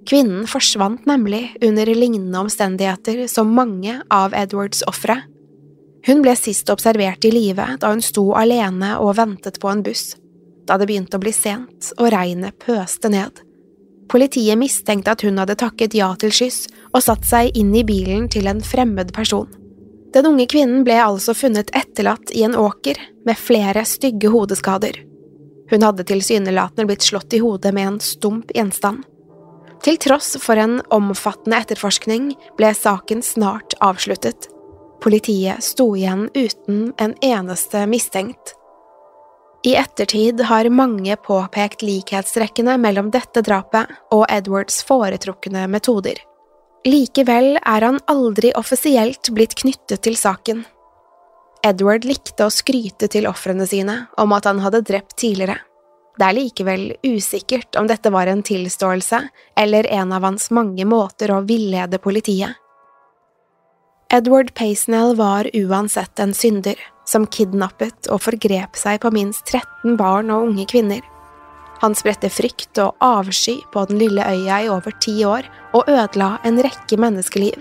Kvinnen 0.04 0.48
forsvant 0.50 1.06
nemlig 1.08 1.54
under 1.64 1.88
lignende 1.88 2.42
omstendigheter 2.42 3.22
som 3.30 3.54
mange 3.56 4.00
av 4.12 4.34
Edwards 4.36 4.82
ofre. 4.90 5.22
Hun 6.06 6.20
ble 6.20 6.34
sist 6.36 6.68
observert 6.68 7.24
i 7.24 7.32
live 7.32 7.66
da 7.80 7.90
hun 7.92 8.02
sto 8.04 8.26
alene 8.36 8.98
og 9.00 9.16
ventet 9.16 9.56
på 9.60 9.70
en 9.70 9.82
buss, 9.84 10.14
da 10.68 10.76
det 10.76 10.88
begynte 10.90 11.16
å 11.16 11.22
bli 11.22 11.32
sent 11.32 11.94
og 11.96 12.10
regnet 12.12 12.58
pøste 12.60 13.08
ned. 13.12 13.40
Politiet 14.12 14.60
mistenkte 14.60 15.14
at 15.14 15.24
hun 15.24 15.40
hadde 15.40 15.56
takket 15.56 15.96
ja 15.96 16.10
til 16.20 16.32
skyss 16.34 16.66
og 16.92 17.00
satt 17.06 17.24
seg 17.24 17.56
inn 17.56 17.72
i 17.72 17.86
bilen 17.88 18.28
til 18.28 18.50
en 18.50 18.60
fremmed 18.60 19.14
person. 19.16 19.48
Den 20.14 20.28
unge 20.28 20.46
kvinnen 20.46 20.84
ble 20.86 21.00
altså 21.00 21.34
funnet 21.34 21.72
etterlatt 21.74 22.30
i 22.36 22.44
en 22.46 22.54
åker 22.54 23.00
med 23.26 23.40
flere 23.40 23.82
stygge 23.88 24.30
hodeskader. 24.30 25.00
Hun 25.72 25.82
hadde 25.82 26.04
tilsynelatende 26.06 26.86
blitt 26.86 27.02
slått 27.02 27.34
i 27.34 27.40
hodet 27.42 27.72
med 27.74 27.88
en 27.88 28.00
stump 28.04 28.52
gjenstand. 28.54 29.02
Til 29.84 29.98
tross 30.00 30.36
for 30.40 30.60
en 30.60 30.78
omfattende 30.94 31.58
etterforskning 31.64 32.34
ble 32.60 32.70
saken 32.76 33.24
snart 33.24 33.74
avsluttet. 33.84 34.53
Politiet 35.04 35.64
sto 35.64 35.90
igjen 35.96 36.30
uten 36.34 36.92
en 36.96 37.14
eneste 37.20 37.86
mistenkt. 37.86 38.54
I 39.64 39.74
ettertid 39.76 40.40
har 40.40 40.68
mange 40.68 41.16
påpekt 41.16 41.82
likhetstrekkene 41.84 42.78
mellom 42.80 43.10
dette 43.12 43.42
drapet 43.44 43.92
og 44.12 44.24
Edwards 44.32 44.80
foretrukne 44.88 45.66
metoder. 45.68 46.16
Likevel 46.88 47.58
er 47.60 47.84
han 47.84 48.00
aldri 48.08 48.54
offisielt 48.56 49.28
blitt 49.36 49.58
knyttet 49.60 50.02
til 50.08 50.16
saken. 50.16 50.64
Edward 51.64 52.08
likte 52.08 52.48
å 52.48 52.52
skryte 52.52 53.08
til 53.12 53.28
ofrene 53.28 53.68
sine 53.68 54.06
om 54.20 54.32
at 54.36 54.48
han 54.48 54.64
hadde 54.64 54.86
drept 54.88 55.16
tidligere. 55.20 55.60
Det 56.16 56.30
er 56.30 56.38
likevel 56.40 56.90
usikkert 57.04 57.76
om 57.76 57.88
dette 57.92 58.12
var 58.12 58.32
en 58.32 58.44
tilståelse 58.44 59.20
eller 59.60 59.92
en 60.00 60.16
av 60.16 60.24
hans 60.24 60.48
mange 60.48 60.84
måter 60.88 61.32
å 61.36 61.42
villede 61.44 62.00
politiet. 62.00 62.56
Edward 64.14 64.54
Paisnell 64.54 65.16
var 65.16 65.48
uansett 65.54 66.18
en 66.18 66.34
synder, 66.34 66.78
som 67.04 67.24
kidnappet 67.26 68.06
og 68.14 68.20
forgrep 68.22 68.78
seg 68.78 69.00
på 69.02 69.10
minst 69.10 69.48
13 69.50 69.96
barn 69.98 70.30
og 70.30 70.52
unge 70.52 70.68
kvinner. 70.70 71.00
Han 71.82 71.96
spredte 71.98 72.30
frykt 72.30 72.78
og 72.78 72.94
avsky 73.02 73.56
på 73.74 73.82
den 73.90 73.98
lille 73.98 74.22
øya 74.22 74.60
i 74.62 74.68
over 74.70 74.94
ti 75.02 75.16
år 75.26 75.48
og 75.74 75.90
ødela 75.90 76.36
en 76.46 76.62
rekke 76.62 77.00
menneskeliv. 77.02 77.58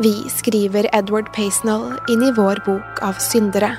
Vi 0.00 0.14
skriver 0.32 0.88
Edward 0.96 1.28
Paisnell 1.36 1.90
inn 2.08 2.24
i 2.24 2.32
vår 2.40 2.64
bok 2.64 3.04
av 3.04 3.20
syndere. 3.20 3.74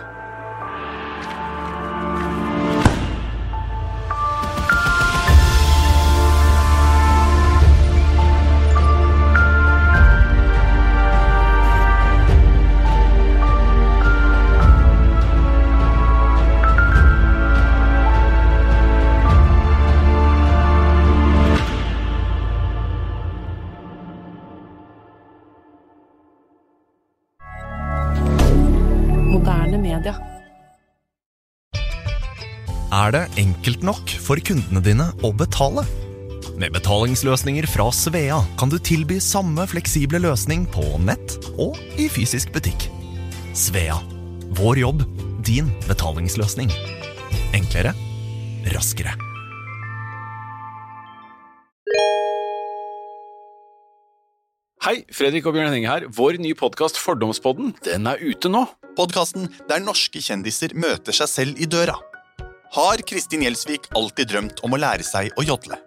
Er 33.06 33.12
det 33.14 33.38
enkelt 33.38 33.84
nok 33.86 34.10
for 34.24 34.40
kundene 34.42 34.82
dine 34.82 35.06
å 35.22 35.30
betale? 35.38 35.84
Med 36.58 36.74
betalingsløsninger 36.74 37.68
fra 37.70 37.92
Svea 37.94 38.40
kan 38.58 38.72
du 38.72 38.80
tilby 38.82 39.20
samme 39.22 39.62
fleksible 39.70 40.18
løsning 40.24 40.64
på 40.74 40.82
nett 41.04 41.36
og 41.62 41.78
i 42.02 42.08
fysisk 42.10 42.56
butikk. 42.56 42.88
Svea 43.54 44.00
vår 44.58 44.82
jobb, 44.82 45.04
din 45.46 45.70
betalingsløsning. 45.86 46.72
Enklere, 47.54 47.92
raskere. 48.74 49.14
Hei, 54.88 54.98
Fredrik 55.14 55.46
og 55.46 55.54
Bjørn 55.54 55.70
Henning 55.70 55.86
her. 55.92 56.10
Vår 56.10 56.42
nye 56.42 56.58
podkast 56.58 56.98
Fordomspodden 57.04 57.76
den 57.86 58.10
er 58.10 58.18
ute 58.24 58.50
nå. 58.50 58.66
Podkasten 58.98 59.52
der 59.70 59.86
norske 59.86 60.26
kjendiser 60.26 60.74
møter 60.74 61.14
seg 61.14 61.34
selv 61.36 61.62
i 61.62 61.70
døra. 61.70 62.00
Har 62.72 62.98
Kristin 62.98 63.42
Gjelsvik 63.42 63.82
alltid 63.96 64.28
drømt 64.28 64.60
om 64.66 64.74
å 64.74 64.80
lære 64.80 65.06
seg 65.06 65.32
å 65.38 65.44
jodle? 65.46 65.78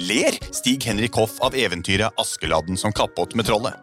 Ler 0.00 0.36
Stig 0.54 0.84
Henrik 0.84 1.14
Hoff 1.16 1.36
av 1.44 1.54
eventyret 1.56 2.16
Askeladden 2.20 2.76
som 2.80 2.92
kappåt 2.92 3.36
med 3.38 3.46
trollet? 3.48 3.74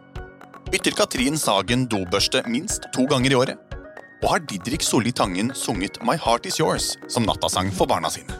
Bytter 0.68 0.94
Katrin 0.98 1.38
Sagen 1.40 1.86
dobørste 1.88 2.42
minst 2.46 2.90
to 2.94 3.06
ganger 3.10 3.32
i 3.32 3.38
året? 3.38 3.76
Og 4.22 4.28
har 4.32 4.44
Didrik 4.50 4.84
Solli 4.84 5.12
Tangen 5.14 5.52
sunget 5.54 6.00
My 6.04 6.18
Heart 6.20 6.50
Is 6.50 6.58
Yours 6.60 6.90
som 7.08 7.26
nattasang 7.26 7.72
for 7.74 7.90
barna 7.90 8.10
sine? 8.12 8.34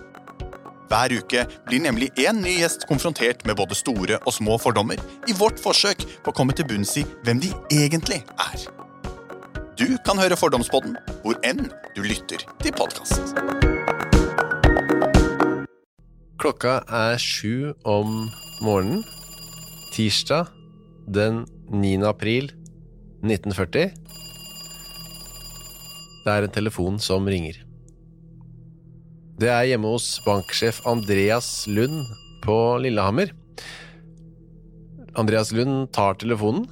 Hver 0.88 1.12
uke 1.20 1.44
blir 1.68 1.82
nemlig 1.84 2.10
én 2.16 2.40
ny 2.44 2.58
gjest 2.60 2.86
konfrontert 2.88 3.44
med 3.48 3.58
både 3.60 3.76
store 3.76 4.20
og 4.24 4.34
små 4.36 4.56
fordommer 4.60 5.00
i 5.28 5.36
vårt 5.36 5.60
forsøk 5.60 6.04
på 6.24 6.32
å 6.32 6.36
komme 6.36 6.56
til 6.56 6.68
bunns 6.68 6.96
i 7.00 7.06
hvem 7.24 7.40
de 7.44 7.52
egentlig 7.72 8.22
er. 8.24 8.68
Du 9.78 9.92
kan 10.02 10.18
høre 10.18 10.34
Fordomspodden 10.34 10.96
hvor 11.22 11.36
enn 11.46 11.68
du 11.94 12.00
lytter 12.02 12.40
til 12.58 12.72
podkast. 12.74 13.28
Klokka 16.42 16.80
er 16.90 17.20
sju 17.22 17.76
om 17.86 18.24
morgenen. 18.58 19.04
Tirsdag 19.94 20.48
den 21.06 21.44
9. 21.70 21.92
april 22.10 22.50
1940. 23.22 23.92
Det 26.24 26.32
er 26.32 26.46
en 26.48 26.54
telefon 26.56 26.98
som 26.98 27.30
ringer. 27.30 27.60
Det 29.38 29.52
er 29.54 29.68
hjemme 29.70 29.92
hos 29.92 30.08
banksjef 30.24 30.80
Andreas 30.90 31.52
Lund 31.70 32.00
på 32.42 32.56
Lillehammer. 32.82 33.30
Andreas 35.14 35.54
Lund 35.54 35.86
tar 35.94 36.18
telefonen, 36.18 36.66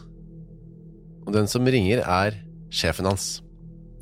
og 1.23 1.31
den 1.39 1.47
som 1.47 1.71
ringer, 1.71 2.03
er 2.03 2.43
sjefen 2.77 3.09
hans. 3.09 3.41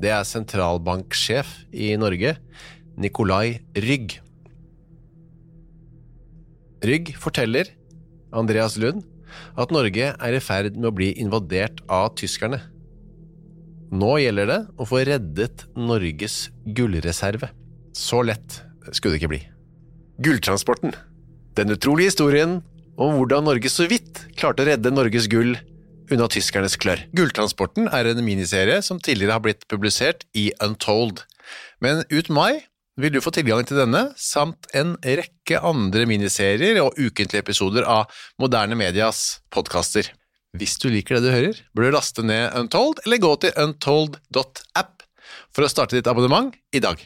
Det 0.01 0.11
er 0.11 0.27
sentralbanksjef 0.27 1.51
i 1.71 1.93
Norge, 1.99 2.35
Nikolai 2.99 3.61
Rygg. 3.79 4.19
Rygg 6.85 7.15
forteller 7.17 7.71
Andreas 8.35 8.75
Lund 8.81 9.05
at 9.59 9.71
Norge 9.73 10.11
er 10.13 10.35
i 10.35 10.43
ferd 10.43 10.75
med 10.75 10.89
å 10.91 10.95
bli 10.95 11.11
invadert 11.21 11.81
av 11.91 12.11
tyskerne. 12.19 12.59
Nå 13.95 14.15
gjelder 14.19 14.49
det 14.49 14.61
å 14.81 14.87
få 14.87 15.03
reddet 15.07 15.65
Norges 15.77 16.49
gullreserve. 16.65 17.51
Så 17.95 18.21
lett 18.27 18.59
skulle 18.91 19.15
det 19.15 19.21
ikke 19.21 19.31
bli. 19.31 19.41
Gulltransporten. 20.25 20.95
Den 21.55 21.71
utrolige 21.71 22.11
historien 22.11 22.59
om 22.99 23.15
hvordan 23.15 23.47
Norge 23.47 23.71
så 23.71 23.87
vidt 23.91 24.25
klarte 24.35 24.63
å 24.63 24.69
redde 24.69 24.91
Norges 24.91 25.29
gull 25.31 25.55
unna 26.13 26.27
tyskernes 26.31 26.77
klør. 26.81 27.01
Gulltransporten 27.15 27.89
er 27.93 28.09
en 28.09 28.23
miniserie 28.25 28.81
som 28.85 28.99
tidligere 29.01 29.37
har 29.37 29.43
blitt 29.45 29.65
publisert 29.71 30.25
i 30.37 30.49
Untold. 30.63 31.23
Men 31.83 32.03
ut 32.11 32.29
mai 32.33 32.65
vil 33.01 33.15
du 33.15 33.21
få 33.23 33.33
tilgang 33.35 33.65
til 33.67 33.79
denne, 33.81 34.07
samt 34.15 34.69
en 34.77 34.95
rekke 35.03 35.59
andre 35.59 36.05
miniserier 36.07 36.79
og 36.83 36.95
ukentlige 36.95 37.43
episoder 37.43 37.87
av 37.87 38.11
Moderne 38.41 38.77
Medias 38.79 39.41
podkaster. 39.51 40.11
Hvis 40.55 40.77
du 40.79 40.87
liker 40.91 41.17
det 41.17 41.25
du 41.25 41.33
hører, 41.33 41.59
bør 41.75 41.89
du 41.89 41.97
laste 41.97 42.23
ned 42.23 42.55
Untold, 42.55 43.01
eller 43.03 43.19
gå 43.19 43.33
til 43.43 43.57
untold.app 43.59 45.03
for 45.51 45.65
å 45.65 45.71
starte 45.71 45.97
ditt 45.97 46.07
abonnement 46.07 46.55
i 46.75 46.83
dag. 46.83 47.01